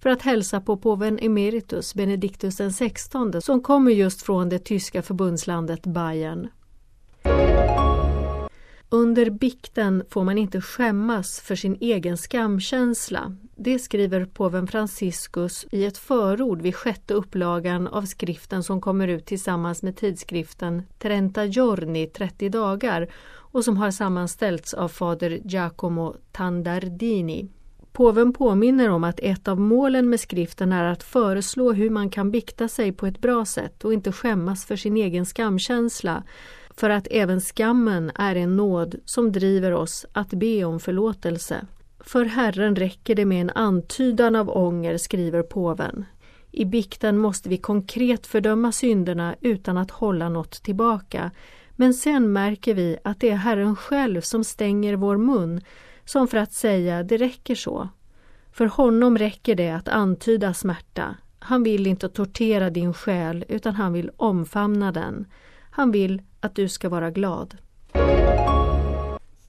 för 0.00 0.10
att 0.10 0.22
hälsa 0.22 0.60
på 0.60 0.76
påven 0.76 1.18
emeritus 1.18 1.94
Benedictus 1.94 2.56
XVI 2.56 3.40
som 3.40 3.62
kommer 3.62 3.92
just 3.92 4.22
från 4.22 4.48
det 4.48 4.58
tyska 4.58 5.02
förbundslandet 5.02 5.86
Bayern. 5.86 6.48
Under 8.92 9.30
bikten 9.30 10.04
får 10.10 10.24
man 10.24 10.38
inte 10.38 10.60
skämmas 10.60 11.40
för 11.40 11.56
sin 11.56 11.76
egen 11.80 12.16
skamkänsla. 12.16 13.36
Det 13.56 13.78
skriver 13.78 14.24
påven 14.24 14.66
Franciscus 14.66 15.66
i 15.70 15.84
ett 15.84 15.98
förord 15.98 16.62
vid 16.62 16.74
sjätte 16.74 17.14
upplagan 17.14 17.86
av 17.86 18.02
skriften 18.02 18.62
som 18.62 18.80
kommer 18.80 19.08
ut 19.08 19.26
tillsammans 19.26 19.82
med 19.82 19.96
tidskriften 19.96 20.82
Trenta 20.98 21.44
Giorni, 21.44 22.06
30 22.06 22.48
dagar 22.48 23.08
och 23.52 23.64
som 23.64 23.76
har 23.76 23.90
sammanställts 23.90 24.74
av 24.74 24.88
fader 24.88 25.40
Giacomo 25.44 26.16
Tandardini. 26.32 27.48
Påven 27.92 28.32
påminner 28.32 28.88
om 28.88 29.04
att 29.04 29.20
ett 29.20 29.48
av 29.48 29.60
målen 29.60 30.10
med 30.10 30.20
skriften 30.20 30.72
är 30.72 30.84
att 30.84 31.02
föreslå 31.02 31.72
hur 31.72 31.90
man 31.90 32.10
kan 32.10 32.30
bikta 32.30 32.68
sig 32.68 32.92
på 32.92 33.06
ett 33.06 33.20
bra 33.20 33.44
sätt 33.44 33.84
och 33.84 33.92
inte 33.92 34.12
skämmas 34.12 34.64
för 34.64 34.76
sin 34.76 34.96
egen 34.96 35.26
skamkänsla, 35.26 36.22
för 36.76 36.90
att 36.90 37.08
även 37.10 37.40
skammen 37.40 38.10
är 38.14 38.36
en 38.36 38.56
nåd 38.56 38.94
som 39.04 39.32
driver 39.32 39.72
oss 39.72 40.06
att 40.12 40.30
be 40.30 40.64
om 40.64 40.80
förlåtelse. 40.80 41.66
För 42.00 42.24
Herren 42.24 42.76
räcker 42.76 43.14
det 43.14 43.24
med 43.24 43.40
en 43.40 43.50
antydan 43.50 44.36
av 44.36 44.50
ånger, 44.50 44.98
skriver 44.98 45.42
påven. 45.42 46.04
I 46.50 46.64
bikten 46.64 47.18
måste 47.18 47.48
vi 47.48 47.56
konkret 47.56 48.26
fördöma 48.26 48.72
synderna 48.72 49.34
utan 49.40 49.78
att 49.78 49.90
hålla 49.90 50.28
något 50.28 50.62
tillbaka. 50.62 51.30
Men 51.70 51.94
sen 51.94 52.32
märker 52.32 52.74
vi 52.74 52.96
att 53.04 53.20
det 53.20 53.30
är 53.30 53.36
Herren 53.36 53.76
själv 53.76 54.20
som 54.20 54.44
stänger 54.44 54.96
vår 54.96 55.16
mun 55.16 55.60
som 56.10 56.28
för 56.28 56.38
att 56.38 56.52
säga 56.52 57.02
det 57.02 57.16
räcker 57.16 57.54
så. 57.54 57.88
För 58.52 58.66
honom 58.66 59.18
räcker 59.18 59.54
det 59.54 59.70
att 59.70 59.88
antyda 59.88 60.54
smärta. 60.54 61.16
Han 61.38 61.62
vill 61.62 61.86
inte 61.86 62.08
tortera 62.08 62.70
din 62.70 62.94
själ 62.94 63.44
utan 63.48 63.74
han 63.74 63.92
vill 63.92 64.10
omfamna 64.16 64.92
den. 64.92 65.26
Han 65.70 65.90
vill 65.90 66.22
att 66.40 66.54
du 66.54 66.68
ska 66.68 66.88
vara 66.88 67.10
glad. 67.10 67.56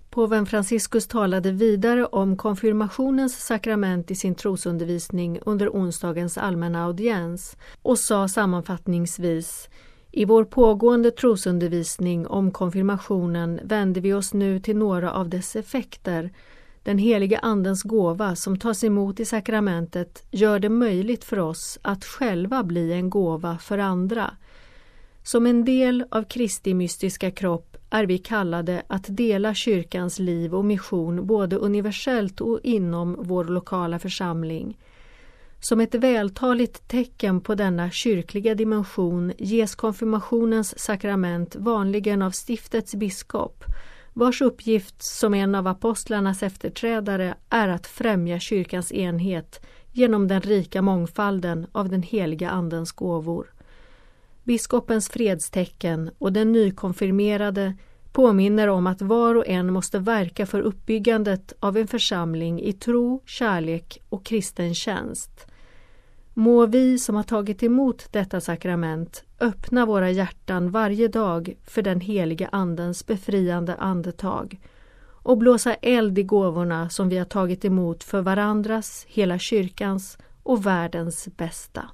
Påven 0.09 0.45
Franciscus 0.45 1.07
talade 1.07 1.51
vidare 1.51 2.05
om 2.05 2.37
konfirmationens 2.37 3.45
sakrament 3.45 4.11
i 4.11 4.15
sin 4.15 4.35
trosundervisning 4.35 5.39
under 5.45 5.69
onsdagens 5.69 6.37
allmänna 6.37 6.85
audiens 6.85 7.57
och 7.81 7.99
sa 7.99 8.27
sammanfattningsvis 8.27 9.69
i 10.11 10.25
vår 10.25 10.43
pågående 10.43 11.11
trosundervisning 11.11 12.27
om 12.27 12.51
konfirmationen 12.51 13.59
vänder 13.63 14.01
vi 14.01 14.13
oss 14.13 14.33
nu 14.33 14.59
till 14.59 14.77
några 14.77 15.11
av 15.11 15.29
dess 15.29 15.55
effekter. 15.55 16.31
Den 16.83 16.97
heliga 16.97 17.39
Andens 17.39 17.83
gåva 17.83 18.35
som 18.35 18.59
tas 18.59 18.83
emot 18.83 19.19
i 19.19 19.25
sakramentet 19.25 20.25
gör 20.31 20.59
det 20.59 20.69
möjligt 20.69 21.23
för 21.23 21.39
oss 21.39 21.79
att 21.81 22.05
själva 22.05 22.63
bli 22.63 22.93
en 22.93 23.09
gåva 23.09 23.57
för 23.57 23.77
andra. 23.77 24.33
Som 25.23 25.45
en 25.45 25.65
del 25.65 26.05
av 26.11 26.23
Kristi 26.23 26.73
mystiska 26.73 27.31
kropp 27.31 27.77
är 27.89 28.05
vi 28.05 28.17
kallade 28.17 28.83
att 28.87 29.05
dela 29.07 29.53
kyrkans 29.53 30.19
liv 30.19 30.55
och 30.55 30.65
mission 30.65 31.27
både 31.27 31.55
universellt 31.55 32.41
och 32.41 32.59
inom 32.63 33.17
vår 33.19 33.45
lokala 33.45 33.99
församling. 33.99 34.77
Som 35.59 35.79
ett 35.79 35.95
vältaligt 35.95 36.87
tecken 36.87 37.41
på 37.41 37.55
denna 37.55 37.91
kyrkliga 37.91 38.55
dimension 38.55 39.33
ges 39.37 39.75
konfirmationens 39.75 40.79
sakrament 40.79 41.55
vanligen 41.55 42.21
av 42.21 42.31
stiftets 42.31 42.95
biskop 42.95 43.63
vars 44.13 44.41
uppgift 44.41 45.01
som 45.01 45.33
en 45.33 45.55
av 45.55 45.67
apostlarnas 45.67 46.43
efterträdare 46.43 47.35
är 47.49 47.67
att 47.67 47.87
främja 47.87 48.39
kyrkans 48.39 48.91
enhet 48.91 49.65
genom 49.91 50.27
den 50.27 50.41
rika 50.41 50.81
mångfalden 50.81 51.67
av 51.71 51.89
den 51.89 52.03
heliga 52.03 52.49
Andens 52.49 52.91
gåvor. 52.91 53.53
Biskopens 54.43 55.09
fredstecken 55.09 56.11
och 56.17 56.33
den 56.33 56.51
nykonfirmerade 56.51 57.73
påminner 58.11 58.67
om 58.67 58.87
att 58.87 59.01
var 59.01 59.35
och 59.35 59.47
en 59.47 59.73
måste 59.73 59.99
verka 59.99 60.45
för 60.45 60.61
uppbyggandet 60.61 61.53
av 61.59 61.77
en 61.77 61.87
församling 61.87 62.61
i 62.61 62.73
tro, 62.73 63.23
kärlek 63.25 64.01
och 64.09 64.25
kristen 64.25 64.75
tjänst. 64.75 65.50
Må 66.33 66.65
vi 66.65 66.99
som 66.99 67.15
har 67.15 67.23
tagit 67.23 67.63
emot 67.63 68.07
detta 68.11 68.41
sakrament 68.41 69.23
öppna 69.39 69.85
våra 69.85 70.09
hjärtan 70.11 70.71
varje 70.71 71.07
dag 71.07 71.55
för 71.63 71.81
den 71.81 72.01
heliga 72.01 72.49
Andens 72.51 73.05
befriande 73.05 73.75
andetag 73.75 74.59
och 75.23 75.37
blåsa 75.37 75.73
eld 75.73 76.19
i 76.19 76.23
gåvorna 76.23 76.89
som 76.89 77.09
vi 77.09 77.17
har 77.17 77.25
tagit 77.25 77.65
emot 77.65 78.03
för 78.03 78.21
varandras, 78.21 79.05
hela 79.07 79.39
kyrkans 79.39 80.17
och 80.43 80.65
världens 80.65 81.27
bästa. 81.37 81.89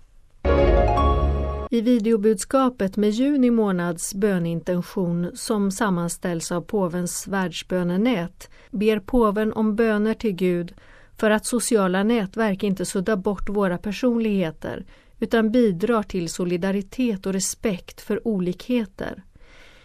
I 1.70 1.82
videobudskapet 1.82 2.98
med 2.98 3.10
juni 3.10 3.52
månads 3.52 4.16
bönintention 4.16 5.32
som 5.34 5.72
sammanställs 5.72 6.52
av 6.52 6.62
påvens 6.62 7.28
världsbönenät 7.28 8.50
ber 8.72 9.00
påven 9.00 9.54
om 9.54 9.76
böner 9.76 10.14
till 10.14 10.32
Gud 10.36 10.74
för 11.18 11.32
att 11.32 11.46
sociala 11.46 12.04
nätverk 12.04 12.64
inte 12.64 12.86
suddar 12.86 13.16
bort 13.16 13.50
våra 13.50 13.78
personligheter 13.78 14.86
utan 15.20 15.52
bidrar 15.52 16.04
till 16.04 16.30
solidaritet 16.30 17.26
och 17.26 17.34
respekt 17.34 18.02
för 18.02 18.28
olikheter. 18.28 19.24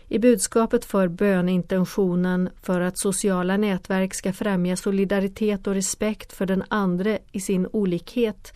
I 0.09 0.19
budskapet 0.19 0.85
för 0.85 1.09
bönintentionen 1.09 2.51
för 2.63 2.81
att 2.81 2.99
sociala 2.99 3.57
nätverk 3.57 4.15
ska 4.15 4.33
främja 4.33 4.77
solidaritet 4.77 5.67
och 5.67 5.75
respekt 5.75 6.33
för 6.33 6.47
den 6.47 6.65
andre 6.69 7.19
i 7.33 7.41
sin 7.41 7.67
olikhet 7.73 8.53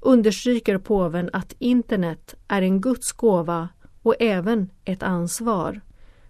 understryker 0.00 0.78
påven 0.78 1.30
att 1.32 1.54
internet 1.58 2.34
är 2.48 2.62
en 2.62 2.80
Guds 2.80 3.12
gåva 3.12 3.68
och 4.02 4.14
även 4.20 4.70
ett 4.84 5.02
ansvar. 5.02 5.80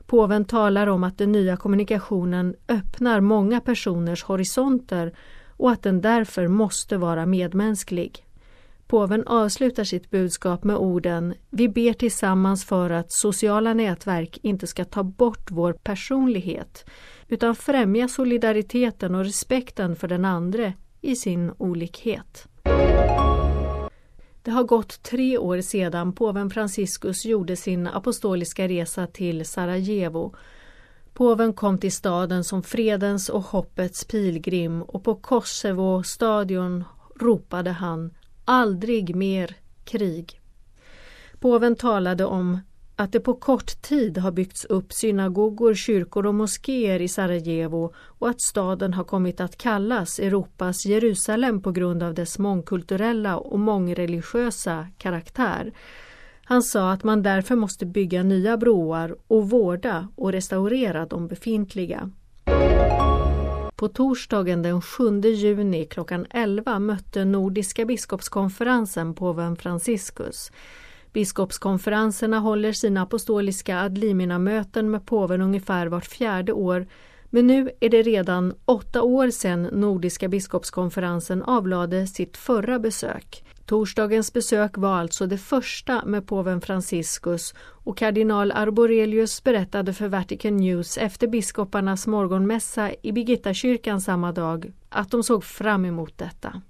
Påven 0.07 0.45
talar 0.45 0.87
om 0.87 1.05
att 1.05 1.19
den 1.19 1.33
nya 1.33 1.57
kommunikationen 1.57 2.55
öppnar 2.69 3.21
många 3.21 3.61
personers 3.61 4.25
horisonter 4.25 5.15
och 5.59 5.71
att 5.71 5.83
den 5.83 6.01
därför 6.01 6.49
måste 6.49 6.97
vara 6.97 7.27
medmänsklig. 7.27 8.25
Påven 8.87 9.27
avslutar 9.27 9.85
sitt 9.85 10.11
budskap 10.11 10.65
med 10.65 10.77
orden 10.77 11.35
Vi 11.51 11.69
ber 11.69 11.93
tillsammans 11.93 12.65
för 12.65 12.91
att 12.91 13.13
sociala 13.13 13.75
nätverk 13.75 14.39
inte 14.43 14.67
ska 14.67 14.85
ta 14.85 15.03
bort 15.03 15.51
vår 15.51 15.73
personlighet 15.73 16.91
utan 17.29 17.55
främja 17.55 18.09
solidariteten 18.09 19.15
och 19.15 19.25
respekten 19.25 19.97
för 19.97 20.09
den 20.09 20.25
andre 20.25 20.73
i 21.01 21.17
sin 21.17 21.53
olikhet. 21.59 22.49
Det 24.43 24.51
har 24.51 24.65
gått 24.65 25.03
tre 25.03 25.39
år 25.39 25.61
sedan 25.61 26.13
påven 26.13 26.51
Franciscus 26.51 27.25
gjorde 27.25 27.57
sin 27.57 27.87
apostoliska 27.87 28.69
resa 28.69 29.07
till 29.07 29.45
Sarajevo. 29.45 30.35
Påven 31.15 31.53
kom 31.53 31.79
till 31.79 31.93
staden 31.93 32.45
som 32.45 32.63
fredens 32.63 33.29
och 33.29 33.43
hoppets 33.43 34.05
pilgrim 34.05 34.83
och 34.83 35.05
på 35.05 35.15
Kosovo 35.15 36.03
stadion 36.03 36.85
ropade 37.21 37.71
han 37.71 38.11
Aldrig 38.45 39.17
mer 39.17 39.57
krig. 39.85 40.41
Påven 41.41 41.77
talade 41.77 42.25
om 42.25 42.59
att 42.97 43.13
det 43.13 43.21
på 43.21 43.35
kort 43.35 43.83
tid 43.83 44.19
har 44.19 44.31
byggts 44.31 44.65
upp 44.65 44.93
synagogor, 44.93 45.75
kyrkor 45.75 46.27
och 46.27 46.35
moskéer 46.35 47.03
i 47.03 47.09
Sarajevo 47.09 47.95
och 47.97 48.29
att 48.29 48.41
staden 48.41 48.95
har 48.95 49.05
kommit 49.05 49.41
att 49.41 49.59
kallas 49.59 50.19
Europas 50.19 50.87
Jerusalem 50.87 51.63
på 51.63 51.73
grund 51.73 52.03
av 52.03 52.15
dess 52.15 52.39
mångkulturella 52.39 53.37
och 53.37 53.59
mångreligiösa 53.59 54.89
karaktär. 54.99 55.73
Han 56.49 56.63
sa 56.63 56.93
att 56.93 57.05
man 57.05 57.23
därför 57.23 57.57
måste 57.57 57.87
bygga 57.87 58.23
nya 58.23 58.57
broar 58.57 59.17
och 59.27 59.51
vårda 59.51 60.09
och 60.15 60.33
restaurera 60.33 61.07
de 61.07 61.29
befintliga. 61.29 62.11
På 63.77 63.89
torsdagen 63.89 64.63
den 64.63 64.83
7 64.83 65.21
juni 65.21 65.85
klockan 65.85 66.27
11 66.31 66.79
mötte 66.79 67.25
Nordiska 67.25 67.85
biskopskonferensen 67.85 69.15
påven 69.15 69.57
Franciscus. 69.57 70.53
Biskopskonferenserna 71.13 72.39
håller 72.39 72.73
sina 72.73 73.03
apostoliska 73.03 73.81
adlimina-möten 73.81 74.91
med 74.91 75.07
påven 75.07 75.43
ungefär 75.43 75.87
vart 75.87 76.07
fjärde 76.07 76.53
år 76.53 76.87
men 77.31 77.47
nu 77.47 77.71
är 77.81 77.89
det 77.89 78.03
redan 78.03 78.55
åtta 78.65 79.03
år 79.03 79.31
sedan 79.31 79.63
Nordiska 79.63 80.29
biskopskonferensen 80.29 81.43
avlade 81.43 82.07
sitt 82.07 82.37
förra 82.37 82.79
besök. 82.79 83.45
Torsdagens 83.69 84.33
besök 84.33 84.77
var 84.77 84.97
alltså 84.99 85.27
det 85.27 85.39
första 85.39 86.05
med 86.05 86.27
påven 86.27 86.61
Franciscus 86.61 87.55
och 87.61 87.99
kardinal 87.99 88.53
Arborelius 88.53 89.45
berättade 89.45 89.93
för 89.93 90.09
Vatican 90.09 90.57
News 90.57 90.99
efter 90.99 91.27
biskoparnas 91.27 92.07
morgonmässa 92.07 92.91
i 93.03 93.13
Birgittakyrkan 93.13 94.01
samma 94.01 94.33
dag 94.33 94.73
att 94.89 95.11
de 95.11 95.23
såg 95.23 95.45
fram 95.45 95.85
emot 95.85 96.19
detta. 96.19 96.63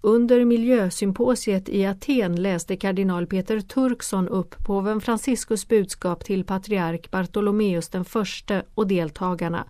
Under 0.00 0.44
miljösymposiet 0.44 1.68
i 1.68 1.86
Aten 1.86 2.42
läste 2.42 2.76
kardinal 2.76 3.26
Peter 3.26 3.60
Turkson 3.60 4.28
upp 4.28 4.54
påven 4.66 5.00
Franciscus 5.00 5.68
budskap 5.68 6.24
till 6.24 6.44
patriark 6.44 7.10
Bartolomeus 7.10 7.88
den 7.88 8.04
förste 8.04 8.62
och 8.74 8.86
deltagarna 8.86 9.64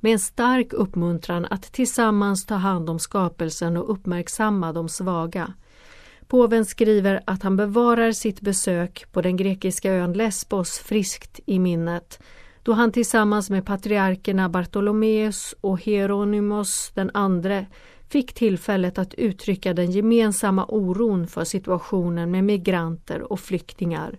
med 0.00 0.12
en 0.12 0.18
stark 0.18 0.72
uppmuntran 0.72 1.44
att 1.50 1.72
tillsammans 1.72 2.46
ta 2.46 2.54
hand 2.54 2.90
om 2.90 2.98
skapelsen 2.98 3.76
och 3.76 3.92
uppmärksamma 3.92 4.72
de 4.72 4.88
svaga. 4.88 5.52
Påven 6.26 6.64
skriver 6.64 7.22
att 7.24 7.42
han 7.42 7.56
bevarar 7.56 8.12
sitt 8.12 8.40
besök 8.40 9.06
på 9.12 9.22
den 9.22 9.36
grekiska 9.36 9.92
ön 9.92 10.12
Lesbos 10.12 10.78
friskt 10.78 11.40
i 11.46 11.58
minnet 11.58 12.20
då 12.68 12.72
han 12.72 12.92
tillsammans 12.92 13.50
med 13.50 13.66
patriarkerna 13.66 14.48
Bartolomeus 14.48 15.54
och 15.60 15.82
Hieronymus 15.82 16.90
den 16.94 17.10
andre 17.14 17.66
fick 18.08 18.34
tillfället 18.34 18.98
att 18.98 19.14
uttrycka 19.14 19.74
den 19.74 19.90
gemensamma 19.90 20.64
oron 20.68 21.26
för 21.26 21.44
situationen 21.44 22.30
med 22.30 22.44
migranter 22.44 23.32
och 23.32 23.40
flyktingar. 23.40 24.18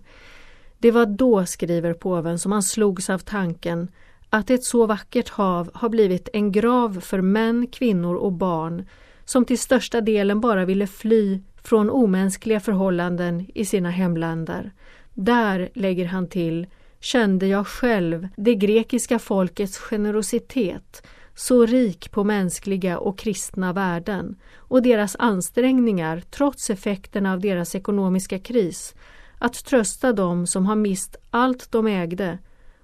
Det 0.78 0.90
var 0.90 1.06
då, 1.06 1.46
skriver 1.46 1.94
påven, 1.94 2.38
som 2.38 2.52
han 2.52 2.62
slogs 2.62 3.10
av 3.10 3.18
tanken 3.18 3.88
att 4.30 4.50
ett 4.50 4.64
så 4.64 4.86
vackert 4.86 5.28
hav 5.28 5.70
har 5.74 5.88
blivit 5.88 6.28
en 6.32 6.52
grav 6.52 7.00
för 7.00 7.20
män, 7.20 7.66
kvinnor 7.66 8.14
och 8.14 8.32
barn 8.32 8.86
som 9.24 9.44
till 9.44 9.58
största 9.58 10.00
delen 10.00 10.40
bara 10.40 10.64
ville 10.64 10.86
fly 10.86 11.40
från 11.62 11.90
omänskliga 11.90 12.60
förhållanden 12.60 13.46
i 13.54 13.64
sina 13.64 13.90
hemländer. 13.90 14.72
Där, 15.14 15.70
lägger 15.74 16.06
han 16.06 16.28
till, 16.28 16.66
kände 17.00 17.46
jag 17.46 17.66
själv 17.66 18.28
det 18.36 18.54
grekiska 18.54 19.18
folkets 19.18 19.78
generositet 19.78 21.06
så 21.34 21.66
rik 21.66 22.10
på 22.10 22.24
mänskliga 22.24 22.98
och 22.98 23.18
kristna 23.18 23.72
värden 23.72 24.36
och 24.56 24.82
deras 24.82 25.16
ansträngningar, 25.18 26.22
trots 26.30 26.70
effekterna 26.70 27.32
av 27.32 27.40
deras 27.40 27.74
ekonomiska 27.74 28.38
kris, 28.38 28.94
att 29.38 29.64
trösta 29.64 30.12
dem 30.12 30.46
som 30.46 30.66
har 30.66 30.76
mist 30.76 31.16
allt 31.30 31.72
de 31.72 31.86
ägde 31.86 32.38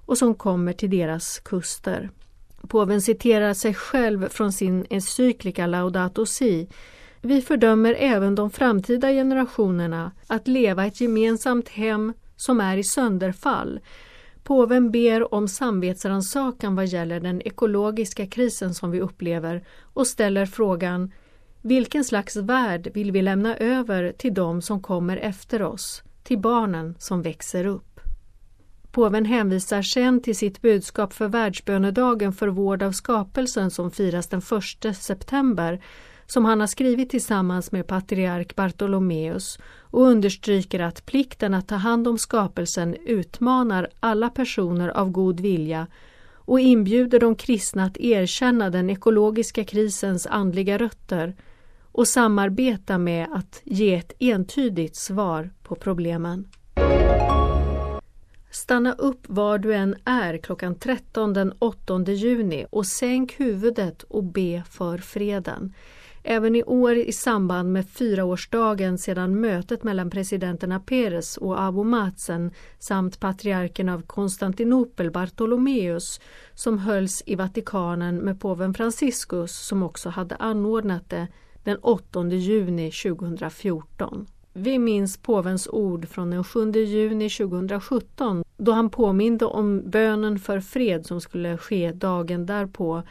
och 0.06 0.18
som 0.18 0.34
kommer 0.34 0.72
till 0.72 0.90
deras 0.90 1.38
kuster. 1.38 2.10
Påven 2.68 3.02
citerar 3.02 3.54
sig 3.54 3.74
själv 3.74 4.28
från 4.28 4.52
sin 4.52 4.86
encyklika 4.90 5.66
Laudato 5.66 6.26
Si. 6.26 6.68
Vi 7.20 7.42
fördömer 7.42 7.94
även 7.98 8.34
de 8.34 8.50
framtida 8.50 9.08
generationerna 9.08 10.12
att 10.26 10.48
leva 10.48 10.86
ett 10.86 11.00
gemensamt 11.00 11.68
hem 11.68 12.12
som 12.36 12.60
är 12.60 12.76
i 12.76 12.84
sönderfall 12.84 13.80
Påven 14.46 14.90
ber 14.90 15.34
om 15.34 15.48
samvetsrannsakan 15.48 16.76
vad 16.76 16.86
gäller 16.86 17.20
den 17.20 17.42
ekologiska 17.42 18.26
krisen 18.26 18.74
som 18.74 18.90
vi 18.90 19.00
upplever 19.00 19.64
och 19.82 20.06
ställer 20.06 20.46
frågan 20.46 21.12
Vilken 21.62 22.04
slags 22.04 22.36
värld 22.36 22.90
vill 22.94 23.12
vi 23.12 23.22
lämna 23.22 23.56
över 23.56 24.12
till 24.12 24.34
de 24.34 24.62
som 24.62 24.82
kommer 24.82 25.16
efter 25.16 25.62
oss, 25.62 26.02
till 26.22 26.38
barnen 26.38 26.94
som 26.98 27.22
växer 27.22 27.66
upp? 27.66 28.00
Påven 28.96 29.24
hänvisar 29.24 29.82
sen 29.82 30.22
till 30.22 30.36
sitt 30.36 30.62
budskap 30.62 31.12
för 31.12 31.28
världsbönedagen 31.28 32.32
för 32.32 32.48
vård 32.48 32.82
av 32.82 32.92
skapelsen 32.92 33.70
som 33.70 33.90
firas 33.90 34.28
den 34.28 34.42
1 34.84 34.96
september 34.96 35.80
som 36.26 36.44
han 36.44 36.60
har 36.60 36.66
skrivit 36.66 37.10
tillsammans 37.10 37.72
med 37.72 37.86
patriark 37.86 38.56
Bartolomeus 38.56 39.58
och 39.80 40.02
understryker 40.02 40.80
att 40.80 41.06
plikten 41.06 41.54
att 41.54 41.68
ta 41.68 41.74
hand 41.74 42.08
om 42.08 42.18
skapelsen 42.18 42.96
utmanar 43.06 43.88
alla 44.00 44.30
personer 44.30 44.88
av 44.88 45.10
god 45.10 45.40
vilja 45.40 45.86
och 46.34 46.60
inbjuder 46.60 47.20
de 47.20 47.36
kristna 47.36 47.84
att 47.84 47.96
erkänna 47.96 48.70
den 48.70 48.90
ekologiska 48.90 49.64
krisens 49.64 50.26
andliga 50.26 50.78
rötter 50.78 51.36
och 51.92 52.08
samarbeta 52.08 52.98
med 52.98 53.28
att 53.32 53.60
ge 53.64 53.94
ett 53.94 54.12
entydigt 54.18 54.96
svar 54.96 55.50
på 55.62 55.74
problemen. 55.74 56.48
Stanna 58.56 58.92
upp 58.92 59.20
var 59.28 59.58
du 59.58 59.74
än 59.74 59.96
är 60.04 60.38
klockan 60.38 60.74
13 60.74 61.32
den 61.32 61.52
8 61.58 62.02
juni 62.06 62.66
och 62.70 62.86
sänk 62.86 63.40
huvudet 63.40 64.02
och 64.02 64.24
be 64.24 64.62
för 64.70 64.98
freden. 64.98 65.74
Även 66.22 66.56
i 66.56 66.62
år 66.62 66.94
i 66.94 67.12
samband 67.12 67.72
med 67.72 67.88
fyraårsdagen 67.88 68.98
sedan 68.98 69.40
mötet 69.40 69.82
mellan 69.82 70.10
presidenterna 70.10 70.80
Peres 70.80 71.36
och 71.36 71.60
Abu 71.60 71.84
Mazen 71.84 72.50
samt 72.78 73.20
patriarken 73.20 73.88
av 73.88 74.02
Konstantinopel 74.02 75.10
Bartolomeus 75.10 76.20
som 76.54 76.78
hölls 76.78 77.22
i 77.26 77.34
Vatikanen 77.34 78.16
med 78.16 78.40
påven 78.40 78.74
Franciscus 78.74 79.52
som 79.52 79.82
också 79.82 80.08
hade 80.08 80.36
anordnat 80.36 81.10
det 81.10 81.26
den 81.64 81.76
8 81.76 82.28
juni 82.28 82.90
2014. 82.90 84.26
Vi 84.58 84.78
minns 84.78 85.18
påvens 85.18 85.68
ord 85.68 86.08
från 86.08 86.30
den 86.30 86.44
7 86.44 86.72
juni 86.72 87.30
2017 87.30 88.44
då 88.56 88.72
han 88.72 88.90
påminde 88.90 89.44
om 89.44 89.90
bönen 89.90 90.38
för 90.38 90.60
fred 90.60 91.06
som 91.06 91.20
skulle 91.20 91.58
ske 91.58 91.92
dagen 91.92 92.46
därpå 92.46 93.02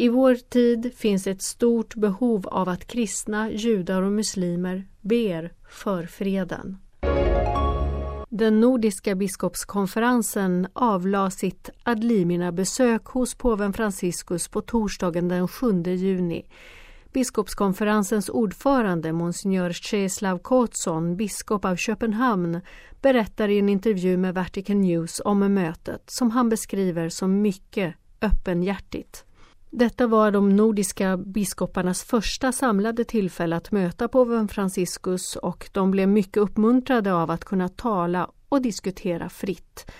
i 0.00 0.08
vår 0.08 0.34
tid 0.34 0.92
finns 0.96 1.26
ett 1.26 1.42
stort 1.42 1.94
behov 1.94 2.48
av 2.48 2.68
att 2.68 2.86
kristna, 2.86 3.50
judar 3.50 4.02
och 4.02 4.12
muslimer 4.12 4.84
ber 5.00 5.52
för 5.68 6.06
freden. 6.06 6.76
Den 8.28 8.60
nordiska 8.60 9.14
biskopskonferensen 9.14 10.66
avlade 10.72 11.30
sitt 11.30 11.70
Adlimina-besök 11.82 13.04
hos 13.04 13.34
påven 13.34 13.72
Franciscus 13.72 14.48
på 14.48 14.60
torsdagen 14.60 15.28
den 15.28 15.48
7 15.48 15.82
juni. 15.82 16.46
Biskopskonferensens 17.12 18.28
ordförande, 18.28 19.12
monsignor 19.12 19.70
Czeslaw 19.72 20.38
Kotson, 20.42 21.16
biskop 21.16 21.64
av 21.64 21.76
Köpenhamn, 21.76 22.60
berättar 23.02 23.48
i 23.48 23.58
en 23.58 23.68
intervju 23.68 24.16
med 24.16 24.34
Vatican 24.34 24.80
News 24.80 25.20
om 25.24 25.54
mötet 25.54 26.02
som 26.06 26.30
han 26.30 26.48
beskriver 26.48 27.08
som 27.08 27.42
mycket 27.42 27.94
öppenhjärtigt. 28.20 29.24
Detta 29.70 30.06
var 30.06 30.30
de 30.30 30.56
nordiska 30.56 31.16
biskoparnas 31.16 32.02
första 32.02 32.52
samlade 32.52 33.04
tillfälle 33.04 33.56
att 33.56 33.72
möta 33.72 34.08
påven 34.08 34.48
Franciscus 34.48 35.36
och 35.36 35.70
de 35.72 35.90
blev 35.90 36.08
mycket 36.08 36.36
uppmuntrade 36.36 37.14
av 37.14 37.30
att 37.30 37.44
kunna 37.44 37.68
tala 37.68 38.30
och 38.48 38.62
diskutera 38.62 39.28
fritt. 39.28 39.90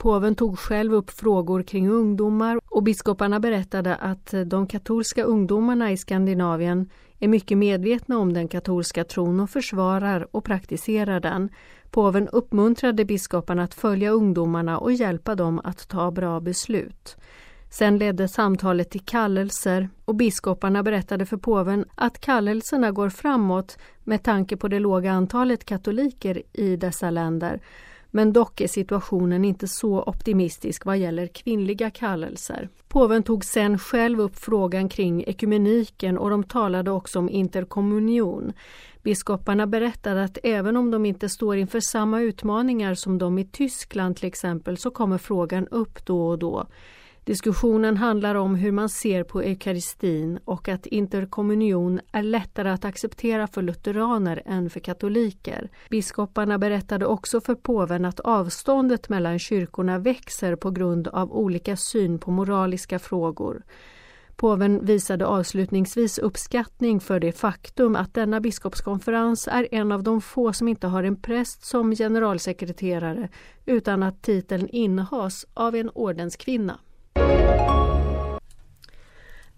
Påven 0.00 0.34
tog 0.34 0.58
själv 0.58 0.94
upp 0.94 1.10
frågor 1.10 1.62
kring 1.62 1.88
ungdomar 1.88 2.60
och 2.70 2.82
biskoparna 2.82 3.40
berättade 3.40 3.96
att 3.96 4.34
eh, 4.34 4.40
de 4.40 4.66
katolska 4.66 5.22
ungdomarna 5.22 5.92
i 5.92 5.96
Skandinavien 5.96 6.90
är 7.18 7.28
mycket 7.28 7.58
medvetna 7.58 8.18
om 8.18 8.32
den 8.32 8.48
katolska 8.48 9.04
tron 9.04 9.40
och 9.40 9.50
försvarar 9.50 10.28
och 10.30 10.44
praktiserar 10.44 11.20
den. 11.20 11.48
Påven 11.90 12.28
uppmuntrade 12.28 13.04
biskoparna 13.04 13.62
att 13.62 13.74
följa 13.74 14.10
ungdomarna 14.10 14.78
och 14.78 14.92
hjälpa 14.92 15.34
dem 15.34 15.60
att 15.64 15.88
ta 15.88 16.10
bra 16.10 16.40
beslut. 16.40 17.16
Sen 17.70 17.98
ledde 17.98 18.28
samtalet 18.28 18.90
till 18.90 19.04
kallelser 19.04 19.88
och 20.04 20.14
biskoparna 20.14 20.82
berättade 20.82 21.26
för 21.26 21.36
påven 21.36 21.84
att 21.94 22.20
kallelserna 22.20 22.90
går 22.90 23.08
framåt 23.08 23.78
med 24.04 24.22
tanke 24.22 24.56
på 24.56 24.68
det 24.68 24.78
låga 24.78 25.12
antalet 25.12 25.64
katoliker 25.64 26.42
i 26.52 26.76
dessa 26.76 27.10
länder. 27.10 27.60
Men 28.10 28.32
dock 28.32 28.60
är 28.60 28.68
situationen 28.68 29.44
inte 29.44 29.68
så 29.68 30.02
optimistisk 30.02 30.84
vad 30.84 30.98
gäller 30.98 31.26
kvinnliga 31.26 31.90
kallelser. 31.90 32.68
Påven 32.88 33.22
tog 33.22 33.44
sen 33.44 33.78
själv 33.78 34.20
upp 34.20 34.36
frågan 34.36 34.88
kring 34.88 35.24
ekumeniken 35.26 36.18
och 36.18 36.30
de 36.30 36.44
talade 36.44 36.90
också 36.90 37.18
om 37.18 37.28
interkommunion. 37.28 38.52
Biskoparna 39.02 39.66
berättade 39.66 40.24
att 40.24 40.38
även 40.42 40.76
om 40.76 40.90
de 40.90 41.06
inte 41.06 41.28
står 41.28 41.56
inför 41.56 41.80
samma 41.80 42.20
utmaningar 42.20 42.94
som 42.94 43.18
de 43.18 43.38
i 43.38 43.44
Tyskland 43.44 44.16
till 44.16 44.28
exempel 44.28 44.76
så 44.76 44.90
kommer 44.90 45.18
frågan 45.18 45.66
upp 45.66 46.06
då 46.06 46.28
och 46.28 46.38
då. 46.38 46.66
Diskussionen 47.24 47.96
handlar 47.96 48.34
om 48.34 48.54
hur 48.54 48.72
man 48.72 48.88
ser 48.88 49.24
på 49.24 49.42
eukaristin 49.42 50.38
och 50.44 50.68
att 50.68 50.86
interkommunion 50.86 52.00
är 52.12 52.22
lättare 52.22 52.70
att 52.70 52.84
acceptera 52.84 53.46
för 53.46 53.62
lutheraner 53.62 54.42
än 54.46 54.70
för 54.70 54.80
katoliker. 54.80 55.70
Biskoparna 55.90 56.58
berättade 56.58 57.06
också 57.06 57.40
för 57.40 57.54
påven 57.54 58.04
att 58.04 58.20
avståndet 58.20 59.08
mellan 59.08 59.38
kyrkorna 59.38 59.98
växer 59.98 60.56
på 60.56 60.70
grund 60.70 61.08
av 61.08 61.32
olika 61.32 61.76
syn 61.76 62.18
på 62.18 62.30
moraliska 62.30 62.98
frågor. 62.98 63.62
Påven 64.36 64.86
visade 64.86 65.26
avslutningsvis 65.26 66.18
uppskattning 66.18 67.00
för 67.00 67.20
det 67.20 67.32
faktum 67.32 67.96
att 67.96 68.14
denna 68.14 68.40
biskopskonferens 68.40 69.48
är 69.48 69.68
en 69.70 69.92
av 69.92 70.02
de 70.02 70.20
få 70.20 70.52
som 70.52 70.68
inte 70.68 70.86
har 70.86 71.04
en 71.04 71.22
präst 71.22 71.64
som 71.64 71.94
generalsekreterare 71.94 73.28
utan 73.66 74.02
att 74.02 74.22
titeln 74.22 74.68
innehas 74.68 75.46
av 75.54 75.74
en 75.76 75.90
ordenskvinna. 75.94 76.78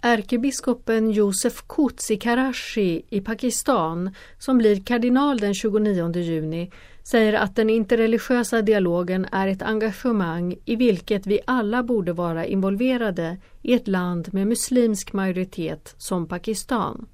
Ärkebiskopen 0.04 1.10
Josef 1.10 1.62
Kutz 1.68 2.10
i 2.10 2.16
Karachi 2.16 3.02
i 3.10 3.20
Pakistan, 3.20 4.14
som 4.38 4.58
blir 4.58 4.84
kardinal 4.84 5.38
den 5.38 5.54
29 5.54 6.16
juni, 6.16 6.70
säger 7.02 7.32
att 7.32 7.56
den 7.56 7.70
interreligiösa 7.70 8.62
dialogen 8.62 9.26
är 9.32 9.48
ett 9.48 9.62
engagemang 9.62 10.56
i 10.64 10.76
vilket 10.76 11.26
vi 11.26 11.40
alla 11.46 11.82
borde 11.82 12.12
vara 12.12 12.46
involverade 12.46 13.36
i 13.62 13.74
ett 13.74 13.88
land 13.88 14.28
med 14.34 14.46
muslimsk 14.46 15.12
majoritet 15.12 15.94
som 15.98 16.28
Pakistan. 16.28 17.06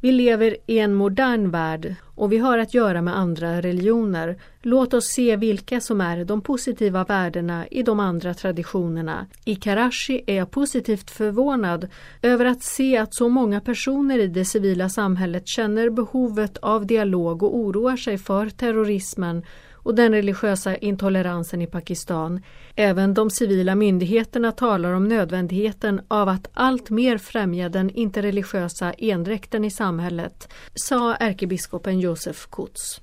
Vi 0.00 0.12
lever 0.12 0.56
i 0.66 0.78
en 0.78 0.94
modern 0.94 1.50
värld 1.50 1.94
och 2.14 2.32
vi 2.32 2.38
har 2.38 2.58
att 2.58 2.74
göra 2.74 3.02
med 3.02 3.18
andra 3.18 3.62
religioner. 3.62 4.38
Låt 4.62 4.94
oss 4.94 5.06
se 5.06 5.36
vilka 5.36 5.80
som 5.80 6.00
är 6.00 6.24
de 6.24 6.40
positiva 6.40 7.04
värdena 7.04 7.66
i 7.66 7.82
de 7.82 8.00
andra 8.00 8.34
traditionerna. 8.34 9.26
I 9.44 9.54
Karachi 9.56 10.22
är 10.26 10.36
jag 10.36 10.50
positivt 10.50 11.10
förvånad 11.10 11.88
över 12.22 12.44
att 12.44 12.62
se 12.62 12.96
att 12.96 13.14
så 13.14 13.28
många 13.28 13.60
personer 13.60 14.18
i 14.18 14.26
det 14.26 14.44
civila 14.44 14.88
samhället 14.88 15.48
känner 15.48 15.90
behovet 15.90 16.58
av 16.58 16.86
dialog 16.86 17.42
och 17.42 17.56
oroar 17.56 17.96
sig 17.96 18.18
för 18.18 18.48
terrorismen 18.50 19.42
och 19.88 19.94
den 19.94 20.12
religiösa 20.12 20.76
intoleransen 20.76 21.62
i 21.62 21.66
Pakistan. 21.66 22.42
Även 22.76 23.14
de 23.14 23.30
civila 23.30 23.74
myndigheterna 23.74 24.52
talar 24.52 24.92
om 24.92 25.08
nödvändigheten 25.08 26.00
av 26.08 26.28
att 26.28 26.50
allt 26.52 26.90
mer 26.90 27.18
främja 27.18 27.68
den 27.68 27.90
interreligiösa 27.90 28.92
endräkten 28.92 29.64
i 29.64 29.70
samhället, 29.70 30.52
sa 30.74 31.14
ärkebiskopen 31.14 32.00
Josef 32.00 32.46
Kutz. 32.50 33.00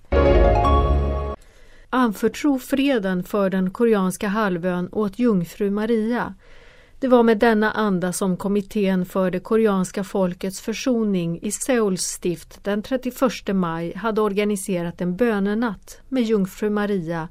Anförtro 1.90 2.60
freden 2.60 3.24
för 3.24 3.50
den 3.50 3.72
koreanska 3.72 4.28
halvön 4.28 4.90
åt 4.92 5.20
jungfru 5.20 5.72
Maria 5.72 6.34
det 7.06 7.10
var 7.10 7.24
med 7.24 7.38
denna 7.38 7.72
anda 7.72 8.14
som 8.14 8.38
kommittén 8.38 9.06
för 9.06 9.32
det 9.32 9.40
koreanska 9.40 10.04
folkets 10.04 10.62
försoning 10.62 11.40
i 11.42 11.52
Seouls 11.52 12.02
stift 12.02 12.64
den 12.64 12.82
31 12.82 13.16
maj 13.56 13.96
hade 13.96 14.22
organiserat 14.22 15.02
en 15.02 15.16
bönenatt 15.16 16.02
med 16.10 16.24
jungfru 16.24 16.70
Maria 16.70 17.28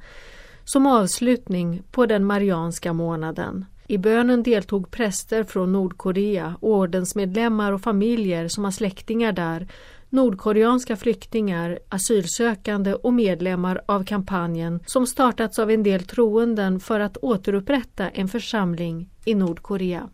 som 0.64 0.86
avslutning 0.86 1.82
på 1.90 2.06
den 2.06 2.24
marianska 2.24 2.92
månaden. 2.92 3.64
I 3.86 3.98
bönen 3.98 4.42
deltog 4.42 4.90
präster 4.90 5.44
från 5.44 5.72
Nordkorea, 5.72 6.56
ordensmedlemmar 6.60 7.72
och 7.72 7.82
familjer 7.82 8.48
som 8.48 8.64
har 8.64 8.70
släktingar 8.70 9.32
där 9.32 9.68
nordkoreanska 10.14 10.96
flyktingar, 10.96 11.78
asylsökande 11.88 12.94
och 12.94 13.14
medlemmar 13.14 13.80
av 13.86 14.04
kampanjen 14.04 14.80
som 14.86 15.06
startats 15.06 15.58
av 15.58 15.70
en 15.70 15.82
del 15.82 16.04
troenden 16.04 16.80
för 16.80 17.00
att 17.00 17.16
återupprätta 17.16 18.08
en 18.08 18.28
församling 18.28 19.10
i 19.24 19.34
Nordkorea. 19.34 20.08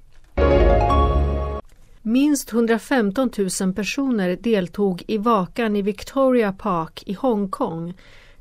Minst 2.03 2.53
115 2.53 3.31
000 3.61 3.75
personer 3.75 4.37
deltog 4.37 5.03
i 5.07 5.19
vakan 5.19 5.77
i 5.77 5.83
Victoria 5.83 6.53
Park 6.53 7.03
i 7.07 7.13
Hongkong 7.13 7.95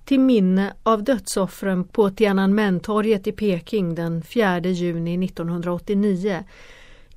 till 0.05 0.19
minne 0.19 0.73
av 0.83 1.03
dödsoffren 1.03 1.83
på 1.83 2.09
Tiananmen-torget 2.09 3.27
i 3.27 3.31
Peking 3.31 3.95
den 3.95 4.21
4 4.21 4.59
juni 4.59 5.25
1989. 5.25 6.43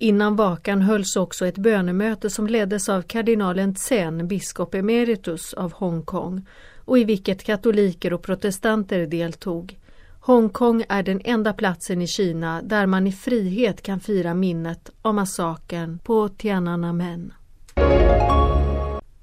Innan 0.03 0.37
vakan 0.37 0.83
hölls 0.83 1.17
också 1.17 1.47
ett 1.47 1.59
bönemöte 1.59 2.31
som 2.31 2.47
leddes 2.47 2.89
av 2.89 3.03
kardinalen 3.03 3.75
Tsen, 3.75 4.29
biskop 4.29 4.75
emeritus 4.75 5.55
av 5.55 5.73
Hongkong 5.73 6.47
och 6.85 6.99
i 6.99 7.05
vilket 7.05 7.45
katoliker 7.45 8.13
och 8.13 8.23
protestanter 8.23 9.07
deltog. 9.07 9.79
Hongkong 10.21 10.85
är 10.89 11.03
den 11.03 11.21
enda 11.25 11.53
platsen 11.53 12.03
i 12.03 12.07
Kina 12.07 12.63
där 12.63 12.87
man 12.87 13.07
i 13.07 13.13
frihet 13.13 13.83
kan 13.83 14.01
fira 14.01 14.35
minnet 14.35 14.91
av 15.03 15.15
massakern 15.15 15.99
på 15.99 16.29
Tiananmen. 16.29 17.33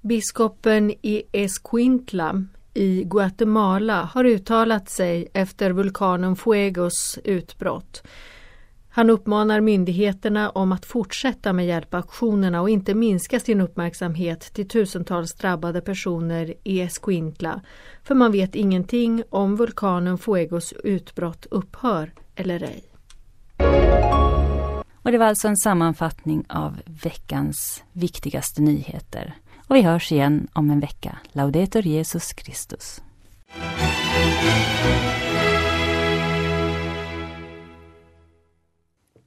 Biskopen 0.01 0.91
i 0.91 1.23
Escuintla 1.31 2.43
i 2.73 3.03
Guatemala 3.03 4.03
har 4.03 4.23
uttalat 4.23 4.89
sig 4.89 5.27
efter 5.33 5.71
vulkanen 5.71 6.35
Fuegos 6.35 7.19
utbrott. 7.23 8.03
Han 8.91 9.09
uppmanar 9.09 9.61
myndigheterna 9.61 10.49
om 10.49 10.71
att 10.71 10.85
fortsätta 10.85 11.53
med 11.53 11.65
hjälpaktionerna 11.65 12.61
och 12.61 12.69
inte 12.69 12.93
minska 12.93 13.39
sin 13.39 13.61
uppmärksamhet 13.61 14.41
till 14.53 14.67
tusentals 14.67 15.33
drabbade 15.33 15.81
personer 15.81 16.53
i 16.63 16.81
Esquintla, 16.81 17.61
För 18.03 18.15
man 18.15 18.31
vet 18.31 18.55
ingenting 18.55 19.23
om 19.29 19.55
vulkanen 19.55 20.17
Fuegos 20.17 20.73
utbrott 20.83 21.45
upphör 21.51 22.13
eller 22.35 22.63
ej. 22.63 22.83
Och 25.01 25.11
det 25.11 25.17
var 25.17 25.25
alltså 25.25 25.47
en 25.47 25.57
sammanfattning 25.57 26.45
av 26.49 26.77
veckans 26.85 27.83
viktigaste 27.91 28.61
nyheter. 28.61 29.33
Och 29.67 29.75
vi 29.75 29.81
hörs 29.81 30.11
igen 30.11 30.47
om 30.53 30.71
en 30.71 30.79
vecka. 30.79 31.17
Laudetur 31.31 31.81
Jesus 31.81 32.33
Christus. 32.37 33.01